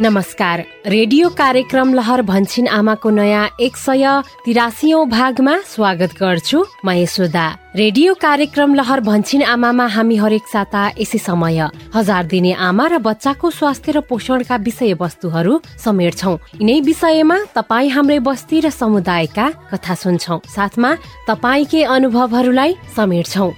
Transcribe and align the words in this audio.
नमस्कार। 0.00 0.60
रेडियो 0.86 1.28
कार्यक्रम 1.38 1.92
लहर 1.94 2.20
भन्छिन 2.22 2.66
आमाको 2.68 3.10
नयाँ 3.10 3.48
एक 3.60 3.76
सय 3.76 4.04
तिरासीौं 4.44 5.08
भागमा 5.10 5.56
स्वागत 5.66 6.14
गर्छु 6.20 6.62
म 6.86 6.90
यशोदा। 6.90 7.46
रेडियो 7.76 8.14
कार्यक्रम 8.14 8.74
लहर 8.74 9.00
भन्छिन 9.00 9.42
आमामा 9.42 9.86
हामी 9.86 10.16
हरेक 10.16 10.46
साता 10.52 10.82
यसै 11.00 11.18
समय। 11.18 11.58
हजार 11.94 12.26
दिने 12.30 12.52
आमा 12.52 12.86
र 12.86 12.98
बच्चाको 13.02 13.50
स्वास्थ्य 13.50 13.92
र 13.92 14.00
पोषणका 14.06 14.56
विषय 14.62 14.94
वस्तुहरू 15.02 15.60
समेट्छौ 15.84 16.34
यिनै 16.62 16.80
विषयमा 16.86 17.38
तपाईँ 17.58 17.90
हाम्रै 17.90 18.18
बस्ती 18.22 18.60
र 18.60 18.70
समुदायका 18.70 19.46
कथा 19.74 19.94
सुन्छौ। 19.98 20.38
साथमा 20.46 20.94
तपाईँकै 21.26 21.82
अनुभवहरूलाई 21.82 22.70
समेट्छौ 22.96 23.50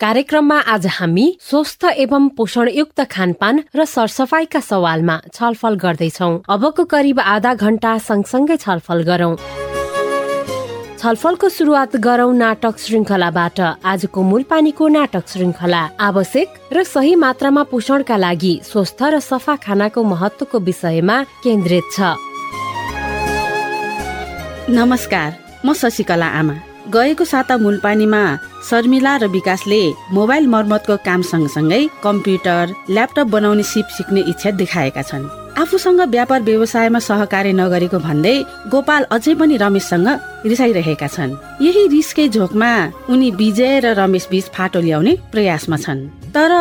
कार्यक्रममा 0.00 0.58
आज 0.68 0.86
हामी 0.86 1.26
स्वस्थ 1.40 1.84
एवं 1.96 2.28
पोषणयुक्त 2.36 3.00
खानपान 3.10 3.60
र 3.76 3.84
सरसफाइका 3.84 4.60
सवालमा 4.60 5.16
छलफल 5.32 5.74
गर्दैछौ। 5.80 6.28
अबको 6.52 6.84
करिब 6.84 7.20
आधा 7.20 7.52
घण्टा 7.54 7.92
सँगसँगै 7.98 8.56
छलफल 8.56 9.00
गरौं। 9.08 9.32
छलफलको 11.00 11.48
सुरुवात 11.48 11.96
गरौं 11.96 12.32
नाटक 12.34 12.76
श्रृङ्खलाबाट 12.76 13.60
आजको 13.88 14.22
मूल 14.22 14.42
पानीको 14.52 14.88
नाटक 15.00 15.24
श्रृङ्खला 15.32 15.82
आवश्यक 16.08 16.76
र 16.76 16.84
सही 16.84 17.14
मात्रामा 17.16 17.62
पोषणका 17.72 18.16
लागि 18.20 18.54
स्वस्थ 18.68 19.02
र 19.16 19.24
सफा 19.24 19.56
खानाको 19.64 20.04
महत्वको 20.12 20.58
विषयमा 20.60 21.22
केन्द्रित 21.40 21.92
छ। 21.96 22.14
नमस्कार 24.76 25.28
म 25.64 25.72
शशिकला 25.72 26.28
आमा। 26.36 26.65
गएको 26.94 27.24
साता 27.24 27.56
मूलपानीमा 27.58 28.22
शर्मिला 28.68 29.14
र 29.16 29.26
विकासले 29.28 29.82
मोबाइल 30.14 30.46
मर्मतको 30.46 30.96
काम 31.06 31.22
सँगसँगै 31.30 31.80
कम्प्युटर 32.02 32.74
ल्यापटप 32.90 33.26
बनाउने 33.26 33.62
सिप 33.62 33.86
सिक्ने 33.96 34.20
इच्छा 34.30 34.50
देखाएका 34.60 35.02
छन्। 35.02 35.26
आफूसँग 35.58 36.00
व्यापार 36.14 36.40
व्यवसायमा 36.42 36.98
सहकार्य 36.98 37.52
नगरेको 37.58 37.98
भन्दै 37.98 38.36
गोपाल 38.70 39.02
अझै 39.10 39.34
पनि 39.34 39.56
रमेशसँग 39.56 40.08
रिसाइरहेका 40.46 41.08
छन्। 41.08 41.36
यही 41.66 41.86
रिसकै 41.90 42.28
झोकमा 42.28 42.70
उनी 43.10 43.30
विजय 43.34 43.80
र 43.80 43.86
रमेश 43.98 44.28
बीच 44.30 44.46
फाटो 44.54 44.80
ल्याउने 44.86 45.12
प्रयासमा 45.32 45.76
छन्। 45.76 46.06
तर 46.34 46.52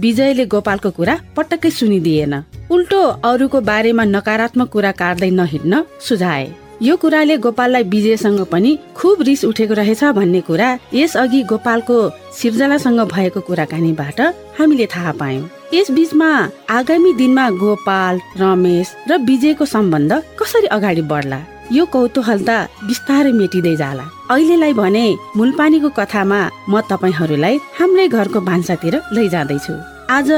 विजयले 0.00 0.44
गोपालको 0.48 0.90
कुरा 0.96 1.14
पटक्कै 1.36 1.70
सुनिदिएन। 1.70 2.34
उल्टो 2.72 3.00
अरूको 3.28 3.60
बारेमा 3.60 4.04
नकारात्मक 4.16 4.68
कुरा 4.72 4.92
काट्दै 5.00 5.30
नहिड्न 5.30 5.84
सुझाए। 6.00 6.63
यो 6.84 6.96
कुराले 7.00 7.36
गोपाललाई 7.40 7.82
विजयसँग 7.88 8.40
पनि 8.52 8.70
खुब 8.92 9.20
रिस 9.24 9.44
उठेको 9.44 9.74
रहेछ 9.74 10.02
भन्ने 10.16 10.40
कुरा 10.44 10.68
यस 10.92 11.16
अघि 11.16 11.40
गोपालको 11.48 11.96
सिर्जनासँग 12.38 13.00
भएको 13.08 13.40
कुराकानीबाट 13.40 14.20
हामीले 14.58 14.86
थाहा 14.92 15.12
पायौँ। 15.20 15.48
यस 15.74 15.90
बिचमा 15.96 16.28
आगामी 16.68 17.12
दिनमा 17.20 17.48
गोपाल 17.62 18.20
रमेश 18.36 18.88
र 19.08 19.16
विजयको 19.24 19.64
सम्बन्ध 19.64 20.12
कसरी 20.36 20.66
अगाडि 20.76 21.02
बढ्ला 21.08 21.38
यो 21.72 21.84
कौतूहल 21.88 22.44
त 22.48 22.68
बिस्तारै 22.84 23.32
मेटिँदै 23.32 23.74
जाला। 23.80 24.04
अहिलेलाई 24.28 24.72
भने 24.76 25.06
मूलपानीको 25.36 25.88
कथामा 25.98 26.40
म 26.68 26.80
तपाईँहरूलाई 26.92 27.54
हाम्रै 27.80 28.06
घरको 28.12 28.40
भान्सातिर 28.50 28.94
लैजाँदैछु। 29.16 29.74
आज 30.12 30.28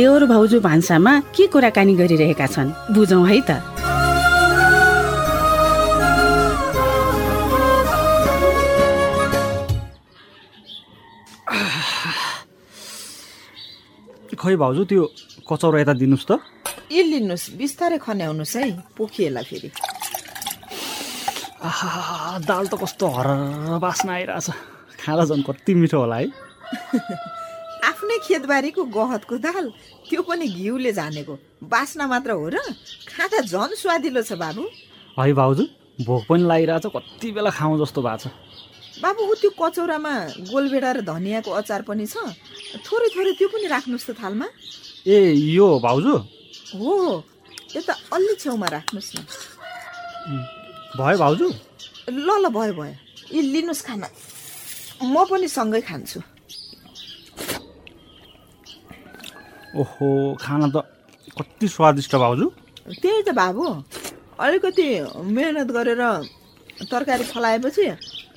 देवर 0.00 0.24
भाउजू 0.32 0.60
भान्सामा 0.64 1.12
के 1.36 1.46
कुराकानी 1.52 1.94
गरिरहेका 2.00 2.46
छन् 2.46 2.76
बुझौँ 2.94 3.26
है 3.28 3.40
त? 3.44 3.60
खै 14.40 14.56
भाउजू 14.56 14.82
त्यो 14.90 15.04
कचौरा 15.44 15.78
यता 15.84 15.94
दिनुहोस् 16.00 16.28
त। 16.28 16.32
यी 16.88 17.00
लिनुहोस् 17.12 17.60
बिस्तारै 17.60 17.98
खन्याउनुहोस् 18.00 18.56
है 18.56 18.64
पोखिएला 18.96 19.42
फेरि। 19.44 19.68
आहा 21.68 22.40
दाल 22.48 22.64
त 22.72 22.74
कस्तो 22.80 23.06
हर 23.16 23.28
बास्ना 23.84 24.12
आइरहेछ। 24.16 24.48
खाँदा 24.96 25.24
झन् 25.28 25.44
कति 25.44 25.72
मिठो 25.76 25.98
होला 26.00 26.16
है। 26.16 26.26
आफ्नै 27.90 28.16
खेतबारीको 28.24 28.82
गहतको 28.96 29.36
दाल 29.44 29.64
त्यो 30.08 30.20
पनि 30.24 30.46
घिउले 30.56 30.92
जानेको 30.96 31.34
बास्ना 31.68 32.04
मात्र 32.08 32.30
हो 32.40 32.48
र 32.48 32.56
खाँदा 33.12 33.38
झन् 33.44 33.76
स्वादिलो 33.76 34.22
छ 34.24 34.40
बाबु। 34.40 34.64
है 35.20 35.32
भाउजू 35.36 35.64
भोक 36.00 36.22
पनि 36.32 36.44
लागिरहेछ 36.48 36.86
कति 36.96 37.28
बेला 37.36 37.50
खाउँ 37.52 37.76
जस्तो 37.76 38.00
भएको 38.00 38.24
छ। 38.24 38.32
बाबु 39.00 39.20
ऊ 39.24 39.34
त्यो 39.40 39.50
कचौरामा 39.56 40.14
गोलभेडा 40.52 40.90
र 40.96 41.00
धनियाँको 41.08 41.50
अचार 41.60 41.82
पनि 41.88 42.06
छ। 42.06 42.20
थोरै 42.84 43.08
थोरै 43.14 43.32
त्यो 43.38 43.48
पनि 43.48 43.66
राख्नुहोस् 43.74 44.06
त 44.08 44.10
थालमा। 44.20 44.46
ए 45.08 45.16
यो 45.56 45.66
भाउजू? 45.80 46.14
हो 46.76 46.92
यता 47.76 47.92
अलि 48.12 48.34
छेउमा 48.42 48.66
राख्नुहोस् 48.76 49.12
न। 49.16 49.18
भयो 51.00 51.16
भाउजू? 51.16 51.48
ल 52.12 52.28
ल 52.44 52.46
भयो 52.52 52.72
भयो। 52.76 52.94
यी 53.32 53.40
लिनुहोस् 53.40 53.86
खाना। 53.88 54.08
म 55.00 55.14
पनि 55.30 55.48
सँगै 55.48 55.80
खान्छु। 55.88 56.20
ओहो 59.80 60.08
खाना 60.44 60.66
त 60.74 60.76
कति 61.38 61.66
स्वादिष्ट 61.72 62.12
भाउजू। 62.20 62.46
त्यही 63.00 63.22
त 63.24 63.30
बाबु। 63.32 63.64
अलिकति 64.44 64.86
मेहनत 65.36 65.68
गरेर 65.72 66.02
तरकारी 66.90 67.24
फलाएपछि 67.32 67.84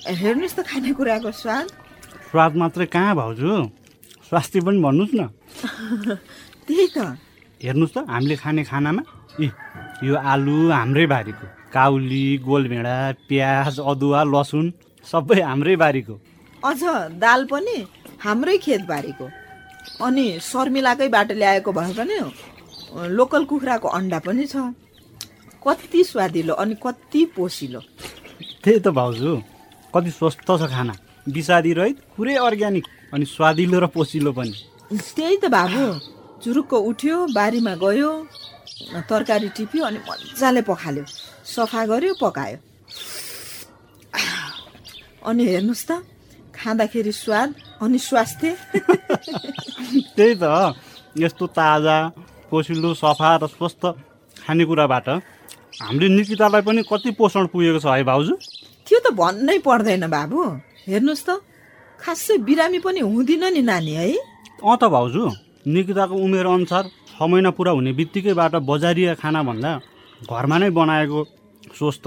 हेर्नुहोस् 0.04 0.56
त 0.56 0.60
खानेकुराको 0.68 1.30
स्वाद। 1.32 1.66
स्वाद 2.28 2.52
मात्रै 2.60 2.86
कहाँ 2.92 3.14
भाउजू 3.16 3.52
स्वास्थ्य 4.28 4.60
पनि 4.60 4.78
भन्नुहोस् 4.84 5.14
न। 5.16 5.22
त्यही 6.68 6.86
त। 6.92 7.16
हेर्नुहोस् 7.64 7.94
त 7.96 7.98
हामीले 8.12 8.36
खाने 8.36 8.62
खानामा 8.68 9.02
इ 9.40 9.48
यो 10.04 10.14
आलु 10.14 10.56
हाम्रै 10.76 11.06
बारीको 11.08 11.46
काउली 11.72 12.26
गोलभेडा 12.44 12.96
प्याज 13.28 13.80
अदुवा 13.80 14.20
लसुन 14.28 14.66
सबै 15.06 15.40
हाम्रै 15.40 15.76
बारीको। 15.80 16.14
अझ 16.68 16.82
दाल 17.24 17.40
पनि 17.48 17.76
हाम्रै 18.20 18.56
खेतबारीको 18.60 19.26
अनि 20.04 20.26
शर्मिलाकैबाट 20.50 21.28
ल्याएको 21.40 21.70
भए 21.72 21.92
पनि 21.96 22.16
लोकल 23.16 23.42
कुखुराको 23.48 23.88
अन्डा 23.88 24.18
पनि 24.20 24.44
छ। 24.52 24.68
कति 25.64 26.00
स्वादिलो 26.04 26.54
अनि 26.60 26.74
कति 26.84 27.20
पोसिलो। 27.36 27.80
त्यही 28.60 28.78
त 28.84 28.88
भाउजू। 29.00 29.53
कति 29.94 30.10
स्वस्थ 30.10 30.40
छ 30.42 30.66
खाना? 30.74 30.94
विषादी 31.26 31.72
रहित 31.72 31.96
पुरै 32.16 32.34
अर्ग्यानिक 32.36 32.84
अनि 33.14 33.24
स्वादिलो 33.24 33.78
र 33.80 33.86
पोसिलो 33.94 34.32
पनि। 34.32 34.54
त्यही 34.92 35.36
त 35.42 35.44
बाबु। 35.48 35.84
चुरुक्क 36.42 36.72
उठ्यो 36.74 37.16
बारीमा 37.32 37.74
गयो 37.80 38.10
तरकारी 39.08 39.48
टिप्यो 39.56 39.84
अनि 39.84 39.98
मजाले 40.08 40.62
पखाल्यो। 40.68 41.04
सफा 41.46 41.80
गर्यो 41.86 42.14
पकायो। 42.20 42.58
अनि 45.24 45.42
हेर्नुहोस् 45.46 45.86
त 45.88 45.90
खाँदाखेरि 46.54 47.12
स्वाद 47.12 47.48
अनि 47.82 47.98
स्वास्थ्य। 47.98 48.50
त्यही 50.16 50.34
त 50.42 50.44
यस्तो 51.16 51.46
ताजा 51.56 51.96
पोसिलो 52.50 52.90
सफा 52.94 53.30
र 53.42 53.46
स्वस्थ 53.46 53.82
खानेकुराबाट 54.36 55.08
हामीले 55.82 56.08
निकितालाई 56.08 56.62
पनि 56.66 56.82
कति 56.90 57.10
पोषण 57.18 57.46
पुगेको 57.52 57.78
छ 57.80 57.86
है 57.86 58.04
भाउजू? 58.04 58.34
त्यो 58.94 59.02
त 59.06 59.10
भन्नै 59.18 59.58
पर्दैन 59.66 60.06
बाबु। 60.06 60.38
हेर्नुहोस् 60.86 61.26
त 61.26 61.30
खासै 61.98 62.34
बिरामी 62.46 62.78
पनि 62.78 63.00
हुँदिन 63.02 63.44
नि 63.50 63.62
नानी 63.66 63.92
है। 63.98 64.06
अँ 64.62 64.76
त 64.78 64.86
भाउजू 64.86 65.22
निकिताको 65.66 66.14
उमेर 66.14 66.46
अनुसार 66.46 66.84
छ 67.10 67.18
महिना 67.26 67.50
पुरा 67.58 67.74
हुने 67.74 67.90
बित्तिकैबाट 67.98 68.54
बजारिया 68.62 69.14
खाना 69.18 69.42
भन्दा 69.42 69.72
घरमा 70.30 70.56
नै 70.62 70.70
बनाएको 70.70 71.18
स्वस्थ 71.74 72.06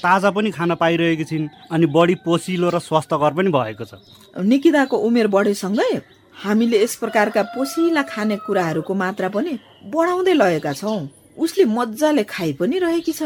ताजा 0.00 0.30
पनि 0.32 0.50
खान 0.56 0.70
पाइरहेकी 0.80 1.24
छिन् 1.28 1.52
अनि 1.68 1.86
बढी 1.92 2.14
पोसिलो 2.24 2.72
र 2.72 2.80
स्वस्थकर 2.80 3.32
पनि 3.36 3.50
भएको 3.52 3.84
छ। 3.84 3.92
निकिताको 4.40 4.96
उमेर 4.96 5.28
बढेसँगै 5.28 5.92
हामीले 6.40 6.80
यस 6.80 6.94
प्रकारका 7.04 7.42
पोसिला 7.52 8.02
खाने 8.08 8.36
कुराहरूको 8.48 8.92
मात्रा 8.96 9.28
पनि 9.28 9.52
बढाउँदै 9.92 10.34
लगेका 10.40 10.72
छौँ। 10.72 11.00
उसले 11.36 11.64
मजाले 11.68 12.24
खाइ 12.24 12.50
पनि 12.56 12.76
रहेकी 12.80 13.12
छ। 13.12 13.22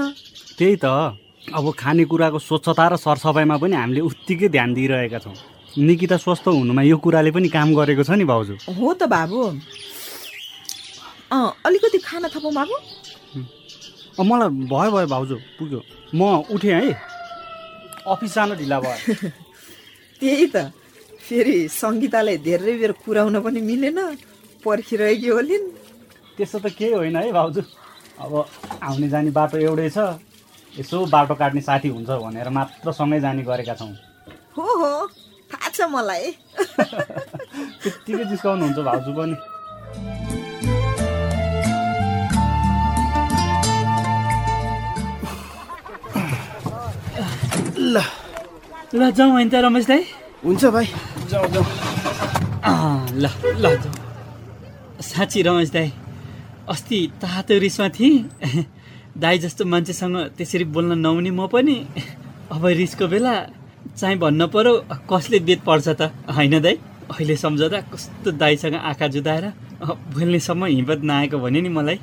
त्यही 0.59 0.77
त। 0.83 1.28
अब 1.55 1.73
खानेकुराको 1.79 2.39
स्वच्छता 2.39 2.85
र 2.89 2.97
सरसफाइमा 2.97 3.56
पनि 3.56 3.77
हामीले 3.77 4.00
उत्तिकै 4.00 4.49
ध्यान 4.49 4.75
दिइरहेका 4.75 5.19
छौँ। 5.19 5.35
निकिता 5.79 6.17
स्वस्थ 6.17 6.49
हुनुमा 6.49 6.83
यो 6.83 6.97
कुराले 6.99 7.31
पनि 7.31 7.49
काम 7.49 7.75
गरेको 7.75 8.03
छ 8.03 8.11
नि 8.19 8.25
भाउजू। 8.25 8.55
हो 8.69 8.89
त 8.95 9.03
बाबु। 9.09 9.39
अँ 11.33 11.49
अलिकति 11.67 11.99
खाना 11.99 12.29
थपौँ 12.29 12.53
बाबु। 12.53 12.75
मलाई 14.19 14.49
भयो 14.67 14.91
भयो 14.91 15.06
भाउजू 15.06 15.37
पुग्यो। 15.59 15.81
म 16.15 16.21
उठेँ 16.50 16.73
है। 16.75 16.93
अफिस 18.06 18.35
जान 18.35 18.55
ढिला 18.56 18.79
भयो। 18.81 19.15
त्यही 20.21 20.47
त। 20.55 20.56
फेरि 21.21 21.69
सङ्गीतालाई 21.69 22.37
धेरै 22.41 22.75
बेर 22.81 22.93
कुराउन 23.05 23.41
पनि 23.41 23.61
मिलेन। 23.61 23.99
पर्खिरहेकी 24.65 25.29
होलिन्। 25.29 25.67
त्यस्तो 26.37 26.59
त 26.59 26.67
केही 26.75 26.93
होइन 26.93 27.17
है 27.17 27.33
भाउजू। 27.33 27.62
अब 28.19 28.33
आउने 28.83 29.09
जाने 29.09 29.31
बाटो 29.31 29.56
एउटै 29.59 29.91
छ। 29.91 29.99
यसो 30.79 31.05
बाटो 31.07 31.35
काट्ने 31.35 31.61
साथी 31.61 31.89
हुन्छ 31.89 32.11
भनेर 32.23 32.49
मात्र 32.51 32.93
सँगै 32.93 33.21
जाने 33.21 33.43
गरेका 33.43 33.75
छौँ। 33.75 33.93
हो 34.57 34.67
हो। 34.81 34.93
थाहा 35.51 35.69
छ 35.75 35.89
मलाई। 35.91 36.31
त्यत्तिकै 37.83 38.25
जिस्काउनुहुन्छ 38.31 38.79
भाउजू 38.79 39.13
पनि। 39.19 39.35
ल। 47.79 47.97
ल 48.95 49.11
जाउँ 49.11 49.31
होइन 49.33 49.49
त 49.49 49.55
रमेश 49.67 49.87
दाई। 49.87 50.03
हुन्छ 50.45 50.65
भाइ। 50.65 50.87
जाउँ 51.31 51.47
जाउँ। 51.55 51.67
ल 53.19 53.27
ल 53.59 53.77
जाउँ। 53.83 53.95
साँच्ची 55.03 55.43
रमेश 55.43 55.71
दाई 55.71 55.93
अस्ति 56.69 56.99
तातो 57.19 57.59
रिसमा 57.59 57.89
थिएँ। 57.89 58.78
दाई 59.19 59.38
जस्तो 59.38 59.65
मान्छेसँग 59.65 60.17
त्यसरी 60.38 60.65
बोल्न 60.70 60.99
नहुने 60.99 61.31
म 61.31 61.47
पनि 61.50 61.75
अब 62.55 62.67
रिसको 62.81 63.06
बेला 63.09 63.35
चाहिँ 63.99 64.19
भन्न 64.19 64.47
पर्यो 64.47 64.73
कसले 65.11 65.38
बेद 65.43 65.61
पर्छ 65.67 65.88
त? 65.88 66.03
होइन 66.31 66.61
दाई? 66.62 66.75
अहिले 67.11 67.37
सम्झँदा 67.37 67.81
कस्तो 67.91 68.31
दाईसँग 68.38 68.75
आँखा 68.75 69.06
जुदाएर 69.11 69.44
बोल्नेसम्म 70.15 70.65
हिम्मत 70.65 71.00
नआएको 71.03 71.38
भने 71.38 71.61
नि 71.61 71.69
मलाई। 71.69 71.99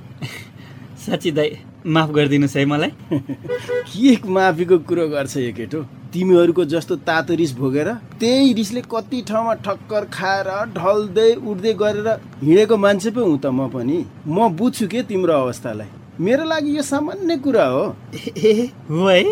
साँच्ची 1.06 1.32
दाई 1.32 1.50
माफ 1.88 2.10
गरिदिनुहोस् 2.12 2.58
है 2.58 2.66
मलाई। 2.66 2.92
के 3.14 4.16
माफीको 4.28 4.78
कुरो 4.84 5.08
गर्छ 5.10 5.38
यो 5.38 5.54
केटो। 5.56 5.82
तिमीहरूको 6.12 6.66
जस्तो 6.66 6.96
तातो 7.08 7.34
रिस 7.36 7.56
भोगेर 7.56 7.90
त्यही 8.20 8.54
रिसले 8.60 8.82
कति 8.92 9.22
ठाउँमा 9.30 9.54
ठक्कर 9.64 10.04
खाएर 10.12 10.50
ढल्दै 10.76 11.32
उठ्दै 11.40 11.74
गरेर 11.80 12.08
हिँडेको 12.44 12.76
मान्छे 12.78 13.12
पो 13.12 13.24
हुँ 13.24 13.40
त 13.40 13.46
म 13.56 13.70
पनि। 13.72 14.04
म 14.28 14.50
बुझ्छु 14.52 14.88
के 14.88 15.04
तिम्रो 15.04 15.34
अवस्थालाई। 15.34 16.05
मेरो 16.20 16.44
लागि 16.44 16.78
यो 16.78 16.82
सामान्य 16.82 17.36
कुरा 17.38 17.66
हो। 17.66 17.96
ए 18.38 18.72
हो 18.90 19.08
है? 19.08 19.24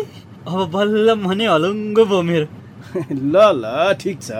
अब 0.48 0.70
बल्ल 0.70 1.14
मनै 1.16 1.46
हलुङ्गो 1.46 2.04
भयो 2.04 2.22
मेरो। 2.22 2.46
ल 3.32 3.36
ल 3.56 3.94
ठिक 4.00 4.20
छ। 4.22 4.30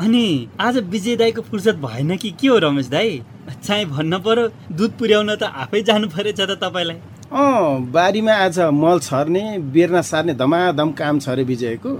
अनि 0.00 0.48
आज 0.60 0.76
विजय 0.92 1.16
दाईको 1.16 1.42
फुर्सद 1.42 1.80
भएन 1.80 2.16
कि? 2.16 2.30
के 2.30 2.48
हो 2.48 2.58
रमेश 2.58 2.88
दाई? 2.88 3.22
चाहिँ 3.64 3.86
भन्न 3.86 4.18
पर्यो 4.20 4.48
दुध 4.76 4.98
पुर्याउन 4.98 5.34
त 5.36 5.42
आफै 5.64 5.82
जानु 5.82 6.08
परेछ 6.12 6.40
त 6.40 6.60
तपाईँलाई। 6.60 7.00
अँ 7.32 7.90
बारीमा 7.92 8.34
आज 8.44 8.60
मल 8.84 8.98
छर्ने 9.00 9.44
बेर्ना 9.72 10.02
सार्ने 10.04 10.34
धमाधम 10.36 10.92
काम 10.92 11.18
छ 11.18 11.28
अरे 11.28 11.44
विजयको। 11.44 11.92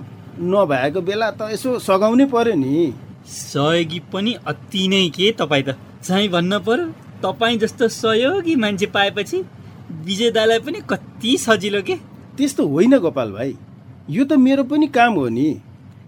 नभएको 0.52 1.00
बेला 1.00 1.30
त 1.30 1.48
यसो 1.56 1.78
सघाउनै 1.80 2.26
पर्यो 2.28 2.54
नि। 2.54 2.92
सहयोगी 3.24 4.00
पनि 4.12 4.36
अति 4.46 4.88
नै 4.88 5.08
के 5.16 5.32
तपाईँ 5.40 5.64
त? 5.64 5.80
चाहिँ 6.04 6.28
भन्न 6.28 6.58
पर्यो 6.68 6.92
तपाईँ 7.24 7.58
जस्तो 7.58 7.88
सहयोगी 7.88 8.56
मान्छे 8.56 8.86
पाएपछि 8.86 9.44
विजय 10.08 10.30
दाईलाई 10.30 10.58
पनि 10.58 10.80
कति 10.90 11.36
सजिलो 11.38 11.82
के? 11.82 11.94
त्यस्तो 12.36 12.66
होइन 12.66 12.98
गोपाल 12.98 13.32
भाइ। 13.32 13.54
यो 14.10 14.24
त 14.24 14.32
मेरो 14.32 14.64
पनि 14.64 14.86
काम 14.88 15.12
हो 15.14 15.28
नि। 15.28 15.48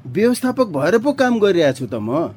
व्यवस्थापक 0.07 0.67
भएर 0.67 0.99
पो 0.99 1.13
काम 1.13 1.39
गरिरहेको 1.41 1.79
छु 1.79 1.87
त 1.87 1.95
म। 1.95 2.33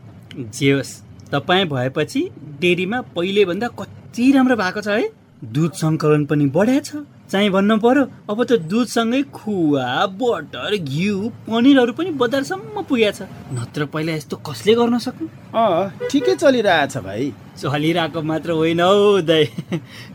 जे 0.52 0.72
होस् 0.72 0.92
तपाईँ 1.32 1.66
भएपछि 1.66 2.22
डेरीमा 2.60 3.02
पहिलेभन्दा 3.16 3.68
कति 3.80 4.32
राम्रो 4.32 4.56
भएको 4.56 4.82
छ 4.82 4.88
है? 4.88 5.10
दुध 5.44 5.72
सङ्कलन 5.72 6.26
पनि 6.26 6.46
बढेको 6.46 6.80
छ। 6.80 6.92
चाहिँ 7.34 7.50
भन्नु 7.50 7.78
पर्यो 7.82 8.04
अब 8.30 8.44
त 8.46 8.62
दुधसँगै 8.70 9.22
खुवा 9.34 9.86
बटर 10.22 10.74
घिउ 10.78 11.30
पनिरहरू 11.50 11.94
पनि 11.98 12.10
बजारसम्म 12.22 12.82
पुगेको 12.86 13.12
छ 13.18 13.26
नत्र 13.58 13.86
पहिला 13.90 14.14
यस्तो 14.14 14.38
कसले 14.46 14.74
गर्न 14.78 14.98
सक्नु? 15.02 15.28
अँ 15.58 16.08
ठिकै 16.14 16.36
चलिरहेछ 16.38 16.98
भाइ। 17.02 17.26
चलिरहेको 17.58 18.22
मात्र 18.22 18.52
होइन 18.54 18.82
हौ 18.82 19.22
दाइ 19.26 19.46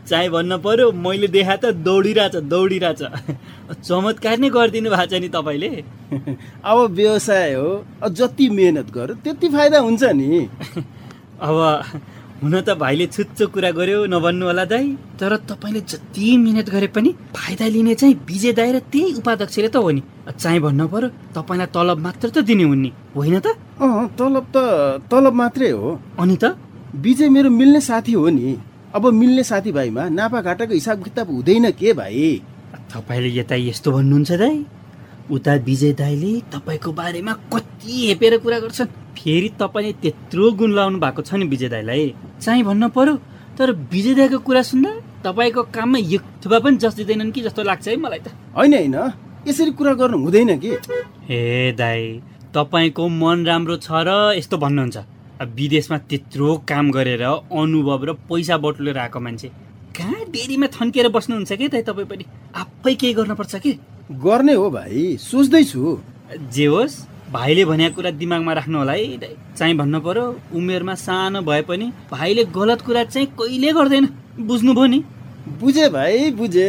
चाहिँ 0.07 0.29
भन्न 0.29 0.57
पर्यो 0.63 0.91
मैले 0.95 1.27
देखा 1.27 1.55
त 1.55 1.75
दौडिरहेछ 1.83 2.35
दौडिरहेछ। 2.47 3.01
चमत्कार 3.83 4.39
नै 4.39 4.49
गरिदिनु 4.55 4.89
भएको 4.89 5.11
छ 5.11 5.19
नि 5.19 5.29
तपाईँले। 5.35 5.71
अब 6.71 6.77
व्यवसाय 6.95 7.53
हो 7.53 8.09
जति 8.15 8.49
मेहनत 8.55 8.95
गर 8.95 9.13
त्यति 9.27 9.49
फाइदा 9.57 9.79
हुन्छ 9.83 10.03
नि। 10.15 10.47
अब 11.47 11.59
हुन 12.41 12.53
त 12.61 12.69
भाइले 12.79 13.05
छुच्चो 13.15 13.45
कुरा 13.51 13.69
गर्यो 13.77 13.97
नभन्नु 14.07 14.45
होला 14.47 14.63
दाइ 14.71 14.85
तर 15.19 15.35
तपाईँले 15.49 15.81
जति 15.91 16.25
मिहिनेत 16.39 16.69
गरे 16.71 16.87
पनि 16.95 17.09
फाइदा 17.35 17.65
लिने 17.67 17.95
चाहिँ 17.99 18.15
विजय 18.27 18.51
दाइ 18.55 18.71
र 18.71 18.79
त्यही 18.79 19.13
उपाध्यक्षले 19.19 19.67
त 19.67 19.75
हो 19.75 19.91
नि। 19.91 20.01
चाहिँ 20.39 20.59
भन्नु 20.63 20.87
पर्यो 20.87 21.09
तपाईँलाई 21.35 21.67
तलब 21.75 21.97
मात्र 21.99 22.29
त 22.31 22.37
दिने 22.47 22.63
हुन् 22.63 22.81
नि। 22.81 22.91
होइन 23.15 23.39
त? 23.43 23.47
अँ 23.83 24.07
तलब 24.15 24.45
त 24.55 24.57
तलब 25.11 25.33
मात्रै 25.35 25.69
हो। 25.75 25.99
अनि 26.15 26.35
त? 26.39 26.55
विजय 26.95 27.29
मेरो 27.35 27.49
मिल्ने 27.51 27.81
साथी 27.83 28.13
हो 28.15 28.29
नि। 28.31 28.55
अब 28.95 29.03
मिल्ने 29.11 29.43
साथीभाइमा 29.43 30.03
नाफाघाटाको 30.09 30.73
हिसाब 30.73 31.03
किताब 31.03 31.27
हुँदैन 31.35 31.71
के 31.75 31.93
भाइ? 31.93 32.41
तपाईँले 32.95 33.29
यता 33.39 33.55
यस्तो 33.67 33.91
भन्नुहुन्छ 33.91 34.31
दाइ 34.31 34.55
उता 35.31 35.53
विजय 35.65 35.91
दाईले 35.93 36.31
तपाईँको 36.53 36.91
बारेमा 36.91 37.33
कति 37.53 37.93
हेपेर 38.07 38.37
कुरा 38.37 38.59
गर्छन्। 38.59 38.87
फेरि 39.17 39.49
तपाईँले 39.59 39.93
त्यत्रो 40.01 40.51
गुण 40.51 40.71
लाउनु 40.73 40.99
भएको 40.99 41.21
छ 41.21 41.33
नि 41.33 41.45
विजय 41.45 41.69
दाईलाई। 41.69 42.13
चाहिँ 42.41 42.63
भन्न 42.63 42.89
पर्यो 42.89 43.15
तर 43.57 43.71
विजय 43.91 44.13
दाईको 44.15 44.39
कुरा 44.39 44.61
सुन्दा 44.61 44.91
तपाईँको 45.25 45.63
काममा 45.69 45.99
एक 45.99 46.23
थुपा 46.41 46.59
पनि 46.59 46.77
जस 46.77 46.93
दिँदैनन् 46.95 47.31
कि 47.31 47.41
जस्तो 47.41 47.63
लाग्छ 47.63 47.87
है 47.87 47.95
मलाई 47.97 48.19
त। 48.19 48.33
होइन 48.55 48.73
होइन। 48.73 48.97
यसरी 49.47 49.71
कुरा 49.71 49.93
गर्नु 49.93 50.17
हुँदैन 50.17 50.57
कि? 50.59 50.71
हे 51.29 51.71
दाई 51.77 52.21
तपाईँको 52.55 53.07
मन 53.07 53.45
राम्रो 53.45 53.77
छ 53.77 53.91
र 54.07 54.33
यस्तो 54.37 54.57
भन्नुहुन्छ। 54.57 54.97
अब 55.41 55.47
विदेशमा 55.55 55.97
त्यत्रो 56.09 56.47
काम 56.67 56.91
गरेर 56.91 57.23
अनुभव 57.23 58.03
र 58.03 58.13
पैसा 58.27 58.57
बटुलेर 58.57 58.97
आएको 58.97 59.19
मान्छे। 59.19 59.47
कहाँ 59.95 60.25
डेरीमा 60.31 60.67
थन्किएर 60.67 61.07
बस्नुहुन्छ 61.09 61.51
कि 61.53 61.67
दाइ 61.67 61.81
तपाईँ 61.83 62.07
पनि? 62.07 62.25
आफै 62.55 62.95
केही 62.95 63.13
गर्नुपर्छ 63.13 63.55
कि? 63.55 63.71
गर्ने 64.09 64.53
हो 64.53 64.69
भाइ 64.71 65.17
सोच्दैछु। 65.21 65.99
जे 66.53 66.65
होस् 66.65 66.95
भाइले 67.31 67.65
भनेको 67.65 67.95
कुरा 67.95 68.11
दिमागमा 68.17 68.53
राख्नु 68.53 68.77
होला 68.77 68.93
है 68.93 69.35
चाहिँ 69.57 69.75
भन्नु 69.77 69.99
पर्यो 70.01 70.25
उमेरमा 70.57 70.95
सानो 70.95 71.41
भए 71.45 71.61
पनि 71.69 71.91
भाइले 72.11 72.43
गलत 72.57 72.81
कुरा 72.81 73.03
चाहिँ 73.03 73.27
कहिले 73.37 73.71
गर्दैन 73.73 74.05
बुझ्नुभयो 74.49 74.85
नि। 74.85 75.03
बुझे 75.61 75.89
भाइ 75.89 76.31
बुझे। 76.31 76.67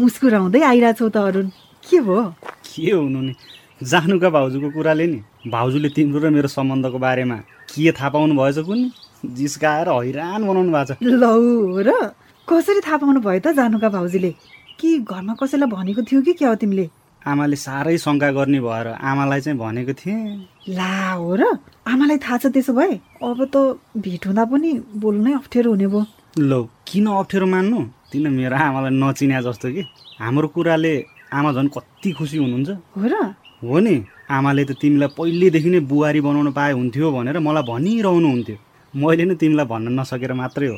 मुस्कुराउँदै 0.00 0.60
आइरहेछौ 0.60 1.08
त 1.08 1.16
अरुण 1.16 1.48
के 1.84 2.00
भयो? 2.00 2.22
के 2.64 2.90
हुनु 2.92 3.20
नि? 3.20 3.34
जानुका 3.82 4.28
भाउजूको 4.30 4.70
कुराले 4.70 5.06
नि? 5.06 5.18
भाउजूले 5.48 5.88
तिम्रो 5.96 6.20
र 6.20 6.30
मेरो 6.30 6.48
सम्बन्धको 6.48 6.98
बारेमा 7.00 7.36
के 7.72 7.92
थाहा 7.96 8.08
पाउनु 8.12 8.34
भएछ 8.36 8.58
कुनि 8.68 8.92
जिस्काएर 9.24 9.88
हैरान 9.88 10.44
बनाउनु 10.44 10.70
भएको 10.72 10.94
छ। 10.94 11.00
लौ 11.00 11.80
र 11.80 12.12
कसरी 12.44 12.80
थाहा 12.84 12.96
पाउनु 13.00 13.20
भयो 13.24 13.40
त 13.40 13.56
जानुका 13.56 13.88
भाउजूले? 13.88 14.30
कि 14.76 14.88
घरमा 15.00 15.34
कसैलाई 15.40 15.68
भनेको 15.72 16.02
थियो 16.04 16.20
कि 16.20 16.32
क्या 16.36 16.48
हो 16.48 16.54
तिमीले? 16.60 16.90
आमाले 17.24 17.56
साह्रै 17.56 17.96
शङ्का 18.04 18.30
गर्ने 18.36 18.60
भएर 18.60 18.86
आमालाई 19.00 19.40
चाहिँ 19.40 19.58
भनेको 19.58 19.92
थिएँ। 19.96 20.76
ला 20.76 21.12
हो 21.16 21.34
र 21.40 21.42
आमालाई 21.88 22.18
थाहा 22.20 22.36
छ 22.36 22.46
त्यसो 22.52 22.72
भए? 22.76 23.00
अब 23.24 23.40
त 23.48 23.80
भेट 23.96 24.26
हुँदा 24.28 24.44
पनि 24.44 24.70
बोल्नु 25.00 25.30
अप्ठ्यारो 25.40 25.70
हुने 25.72 25.86
भयो। 25.88 26.04
लौ 26.36 26.60
किन 26.84 27.06
अप्ठ्यारो 27.08 27.46
मान्नु? 27.48 27.78
किन 28.12 28.28
मेरो 28.28 28.56
आमालाई 28.56 28.92
नचिन्या 28.92 29.40
जस्तो 29.40 29.68
कि। 29.72 29.82
हाम्रो 30.20 30.48
कुराले 30.52 30.94
आमा 31.32 31.50
झन् 31.56 31.68
कति 31.72 32.10
खुसी 32.12 32.36
हुनुहुन्छ। 32.44 32.70
हो 32.96 33.04
र 33.08 33.39
हो 33.62 33.78
नि? 33.84 33.94
आमाले 34.30 34.62
त 34.64 34.72
तिमीलाई 34.80 35.10
पहिल्यैदेखि 35.16 35.70
नै 35.70 35.80
बुहारी 35.90 36.20
बनाउन 36.26 36.48
पाए 36.58 36.72
हुन्थ्यो 36.72 37.08
भनेर 37.12 37.36
मलाई 37.46 37.64
भनिरहनु 37.70 38.28
हुन्थ्यो 38.34 38.56
मैले 38.94 39.24
नै 39.28 39.34
तिमीलाई 39.40 39.66
भन्न 39.72 39.86
नसकेर 40.00 40.32
मात्रै 40.40 40.68
हो। 40.72 40.76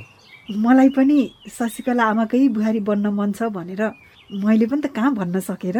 मलाई 0.65 0.89
पनि 0.97 1.19
शशिकला 1.59 2.05
आमाकै 2.12 2.49
बुहारी 2.57 2.81
बन्न 2.89 3.07
मन 3.19 3.31
छ 3.39 3.41
भनेर 3.57 3.83
मैले 4.45 4.67
पनि 4.67 4.81
त 4.83 4.87
कहाँ 4.97 5.12
भन्न 5.15 5.37
सकेर? 5.47 5.79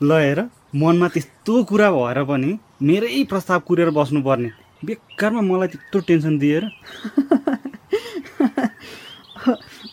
ल 0.00 0.10
हेर 0.24 0.40
मनमा 0.82 1.08
त्यस्तो 1.14 1.54
कुरा 1.70 1.88
भएर 1.96 2.18
पनि 2.30 2.50
मेरै 2.88 3.24
प्रस्ताव 3.30 3.60
कुरेर 3.68 3.90
बस्नुपर्ने। 3.96 4.50
बेकारमा 4.84 5.40
मलाई 5.48 5.68
त्यत्रो 5.72 6.00
टेन्सन 6.08 6.34
दिएर। 6.42 6.64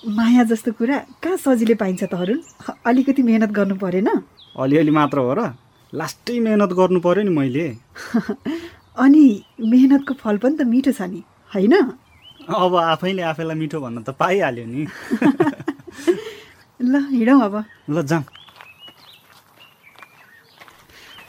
माया 0.08 0.44
जस्तो 0.44 0.72
कुरा 0.72 0.98
कहाँ 1.20 1.38
सजिलै 1.38 1.76
पाइन्छ 1.76 2.04
त 2.04 2.14
अरुण? 2.16 2.40
अलिकति 2.86 3.22
मेहनत 3.24 3.52
गर्नु 3.52 3.76
परेन। 3.76 4.08
अलिअलि 4.56 4.92
मात्र 4.92 5.18
हो 5.20 5.34
र। 5.34 5.42
लास्टै 5.94 6.40
मेहनत 6.40 6.72
गर्नु 6.72 7.00
पर्यो 7.04 7.24
नि 7.28 7.32
मैले। 7.36 7.68
अनि 9.04 9.26
मेहनतको 9.60 10.14
फल 10.16 10.38
पनि 10.40 10.56
त 10.56 10.62
मिठो 10.64 10.92
छ 10.96 11.02
नि 11.12 11.20
होइन? 11.52 11.76
अब 12.48 12.76
आफैले 12.76 13.22
आफैलाई 13.22 13.58
मिठो 13.60 13.80
भन्न 13.84 14.04
त 14.08 14.16
पाइहाल्यो 14.16 14.66
नि। 14.66 14.88
ल 16.88 16.94
हिँडौँ 17.12 17.42
अब। 17.44 17.56
ल 17.92 18.02
जाउँ। 18.08 18.24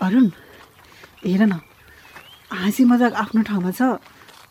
अरुण 0.06 0.26
हेर 1.26 1.42
न। 1.42 1.58
हाँसी 2.54 2.85
मजाक 2.85 3.12
आफ्नो 3.26 3.42
ठाउँमा 3.42 3.70
छ 3.75 3.99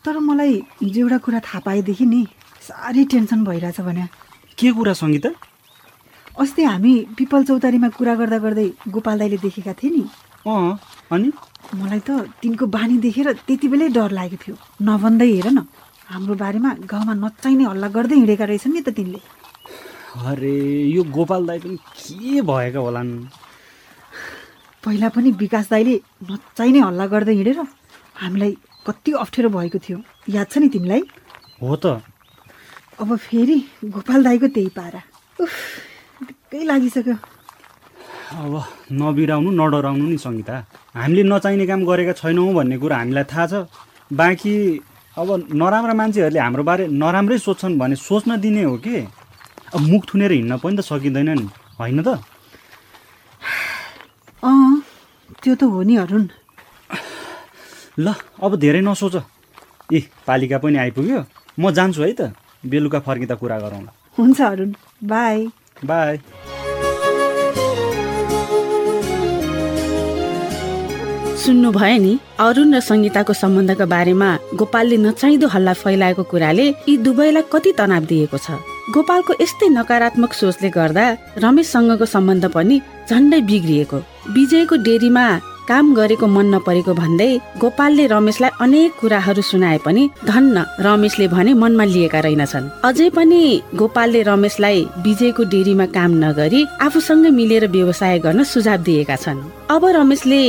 तर 0.04 0.18
मलाई 0.20 0.52
हिजो 0.84 1.18
कुरा 1.18 1.40
थाहा 1.40 1.60
पाएदेखि 1.64 2.06
नि 2.06 2.22
साह्रै 2.68 3.04
टेन्सन 3.12 3.44
भइरहेछ 3.48 3.80
भने। 3.80 4.04
के 4.58 4.68
कुरा 4.76 4.92
सङ्गीता? 4.92 5.30
अस्ति 6.36 6.62
हामी 6.62 6.92
पिपल 7.16 7.44
चौतारीमा 7.48 7.88
कुरा 7.96 8.14
गर्दा 8.20 8.38
गर्दै 8.44 8.68
गोपाल 8.92 9.18
दाईले 9.18 9.36
देखेका 9.40 9.72
थिए 9.80 9.90
नि। 9.90 10.04
अँ 10.44 10.76
अनि? 11.12 11.28
मलाई 11.80 12.00
त 12.04 12.28
तिनको 12.42 12.66
बानी 12.68 12.96
देखेर 13.00 13.32
त्यति 13.48 13.66
बेलै 13.72 13.88
डर 13.96 14.10
लागेको 14.12 14.36
थियो। 14.44 14.56
नभन्दै 14.84 15.28
हेर 15.32 15.48
न 15.48 15.64
हाम्रो 16.12 16.34
बारेमा 16.44 16.70
गाउँमा 16.92 17.14
नचाहिने 17.24 17.64
हल्ला 17.72 17.88
गर्दै 17.96 18.16
हिँडेका 18.20 18.44
रहेछन् 18.44 18.74
नि 18.76 18.80
त 18.84 18.92
तिनले। 18.96 19.20
अरे 20.28 20.54
यो 20.92 21.02
गोपाल 21.08 21.42
दाई 21.48 21.58
पनि 21.64 21.76
के 21.76 22.40
भएका 22.44 22.80
होलान्? 22.84 23.10
पहिला 24.84 25.08
पनि 25.16 25.30
विकास 25.40 25.66
दाईले 25.72 25.94
नचाहिने 26.30 26.80
हल्ला 26.84 27.06
गर्दै 27.12 27.34
हिँडेर 27.40 27.58
हामीलाई 28.20 28.52
कति 28.86 29.10
अप्ठ्यारो 29.24 29.48
भएको 29.56 29.78
थियो। 29.84 29.98
याद 30.36 30.46
छ 30.52 30.58
नि 30.60 30.68
तिमीलाई? 30.68 31.02
हो 31.64 31.76
त। 31.76 32.00
अब 33.00 33.16
फेरि 33.16 33.56
गोपाल 33.94 34.24
दाईको 34.24 34.46
त्यही 34.54 34.70
पारा। 34.74 35.00
उफ 35.38 35.54
ढुक्कै 36.26 36.62
लागिसक्यो। 36.66 37.14
अब 38.42 38.54
नबिराउनु 38.90 39.50
नडराउनु 39.54 40.04
नि 40.10 40.18
सङ्गीता। 40.18 40.54
हामीले 40.98 41.22
नचाहिने 41.30 41.66
काम 41.70 41.80
गरेका 41.86 42.12
छैनौँ 42.18 42.52
भन्ने 42.58 42.76
कुरा 42.82 42.96
हामीलाई 42.98 43.24
थाहा 43.30 43.46
छ। 43.46 43.54
बाँकी 44.10 44.54
अब 45.14 45.28
नराम्रा 45.54 45.94
मान्छेहरूले 45.94 46.40
हाम्रो 46.42 46.62
बारे 46.66 46.84
नराम्रै 46.90 47.38
सोध्छन् 47.38 47.78
भने 47.78 47.96
सोच्न 47.96 48.30
दिने 48.42 48.62
हो 48.66 48.76
कि? 48.82 49.06
अब 49.74 49.80
मुख 49.80 50.02
थुनेर 50.10 50.32
हिँड्न 50.32 50.58
पनि 50.58 50.76
त 50.76 50.80
सकिँदैन 50.82 51.30
नि 51.38 51.46
होइन 51.78 52.02
त? 52.02 52.18
अँ 54.42 54.82
त्यो 55.42 55.54
त 55.54 55.62
हो 55.70 55.82
नि 55.86 55.94
अरुण। 56.02 56.24
ल 57.98 58.06
अब 58.42 58.52
धेरै 58.58 58.80
नसोच। 58.82 59.16
ए 59.94 59.98
पालिका 60.26 60.58
पनि 60.58 60.76
आइपुग्यो। 60.82 61.20
म 61.58 61.70
जान्छु 61.70 62.02
है 62.02 62.12
त। 62.12 62.22
बेलुका 62.64 62.98
फर्किँदा 63.06 63.34
कुरा 63.40 63.58
गरौँला 63.58 63.92
हुन्छ 64.18 64.40
अरुण 64.42 64.70
बाई 65.04 65.46
बाई 65.84 66.16
सुन्नुभयो 71.38 71.98
नि 72.02 72.12
अरुण 72.44 72.74
र 72.74 72.80
सङ्गीताको 72.82 73.32
सम्बन्धको 73.32 73.86
बारेमा 73.86 74.30
गोपालले 74.58 74.96
नचाहिँदो 75.06 75.46
हल्ला 75.54 75.72
फैलाएको 75.82 76.22
कुराले 76.30 76.66
यी 76.88 76.96
दुवैलाई 77.06 77.42
कति 77.52 77.72
तनाव 77.78 78.04
दिएको 78.10 78.38
छ। 78.38 78.58
गोपालको 78.94 79.32
यस्तै 79.40 79.68
नकारात्मक 79.78 80.32
सोचले 80.34 80.68
गर्दा 80.76 81.04
रमेशसँगको 81.44 82.06
सम्बन्ध 82.14 82.44
पनि 82.56 82.76
झन्डै 83.08 83.40
बिग्रिएको। 83.48 83.98
विजयको 84.34 84.76
डेरीमा 84.84 85.24
काम 85.68 85.94
गरेको 85.94 86.26
मन 86.26 86.46
नपरेको 86.54 86.92
भन्दै 86.94 87.30
गोपालले 87.60 88.06
रमेशलाई 88.06 88.50
अनेक 88.60 88.92
कुराहरू 89.00 89.42
सुनाए 89.42 89.78
पनि 89.84 90.08
धन्न 90.24 90.64
रमेशले 90.80 91.28
भने 91.28 91.52
मनमा 91.54 91.84
लिएका 91.84 92.20
रहेनछन्। 92.20 92.70
अझै 92.84 93.08
पनि 93.10 93.42
गोपालले 93.74 94.22
रमेशलाई 94.22 94.78
विजयको 95.04 95.44
डेरीमा 95.44 95.86
काम 95.96 96.10
नगरी 96.24 96.64
आफूसँगै 96.80 97.30
मिलेर 97.30 97.66
व्यवसाय 97.68 98.18
गर्न 98.18 98.44
सुझाव 98.44 98.82
दिएका 98.82 99.16
छन्। 99.16 99.46
अब 99.70 99.84
रमेशले 99.98 100.42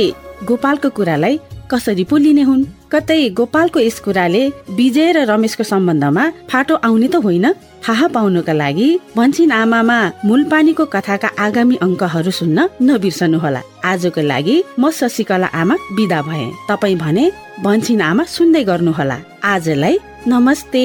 गोपालको 0.48 0.88
कुरालाई 0.90 1.34
कसरी 1.72 2.04
पो 2.04 2.16
लिने 2.16 2.42
हुन्? 2.42 2.64
कतै 2.92 3.20
गोपालको 3.38 3.78
यस 3.80 3.98
कुराले 4.04 4.42
विजय 4.78 5.08
र 5.16 5.18
रमेशको 5.30 5.64
सम्बन्धमा 5.72 6.24
फाटो 6.50 6.74
आउने 6.86 7.08
त 7.08 7.16
होइन। 7.24 7.46
थाहा 7.84 8.06
पाउनुका 8.14 8.52
लागि 8.52 8.88
भन्छिन 9.16 9.50
आमामा 9.62 9.98
मूलपानीको 10.28 10.84
कथाका 10.94 11.28
आगामी 11.44 11.76
अङ्कहरू 11.86 12.30
सुन्न 12.40 12.58
नबिर्सनुहोला। 12.88 13.60
आजको 13.90 14.20
लागि 14.32 14.56
म 14.78 14.90
शशिकला 14.90 15.48
आमा 15.60 15.74
बिदा 15.96 16.20
भए। 16.28 16.46
तपाईँ 16.68 17.00
भने 17.02 17.24
भन्छिन 17.64 18.00
आमा 18.10 18.22
सुन्दै 18.34 18.62
गर्नुहोला। 18.70 19.18
आजलाई 19.52 19.94
नमस्ते। 20.26 20.84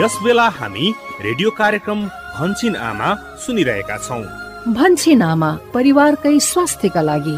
यस 0.00 0.14
बेला 0.24 0.46
हामी 0.58 0.86
रेडियो 1.26 1.50
कार्यक्रम 1.60 1.98
भन्छिन 2.38 2.74
आमा 2.90 3.08
सुनिरहेका 3.42 3.98
छौँ। 4.06 4.43
भन्छिन 4.66 5.22
आमा 5.22 5.50
परिवारकै 5.74 6.38
स्वास्थ्यका 6.40 7.02
लागि। 7.02 7.36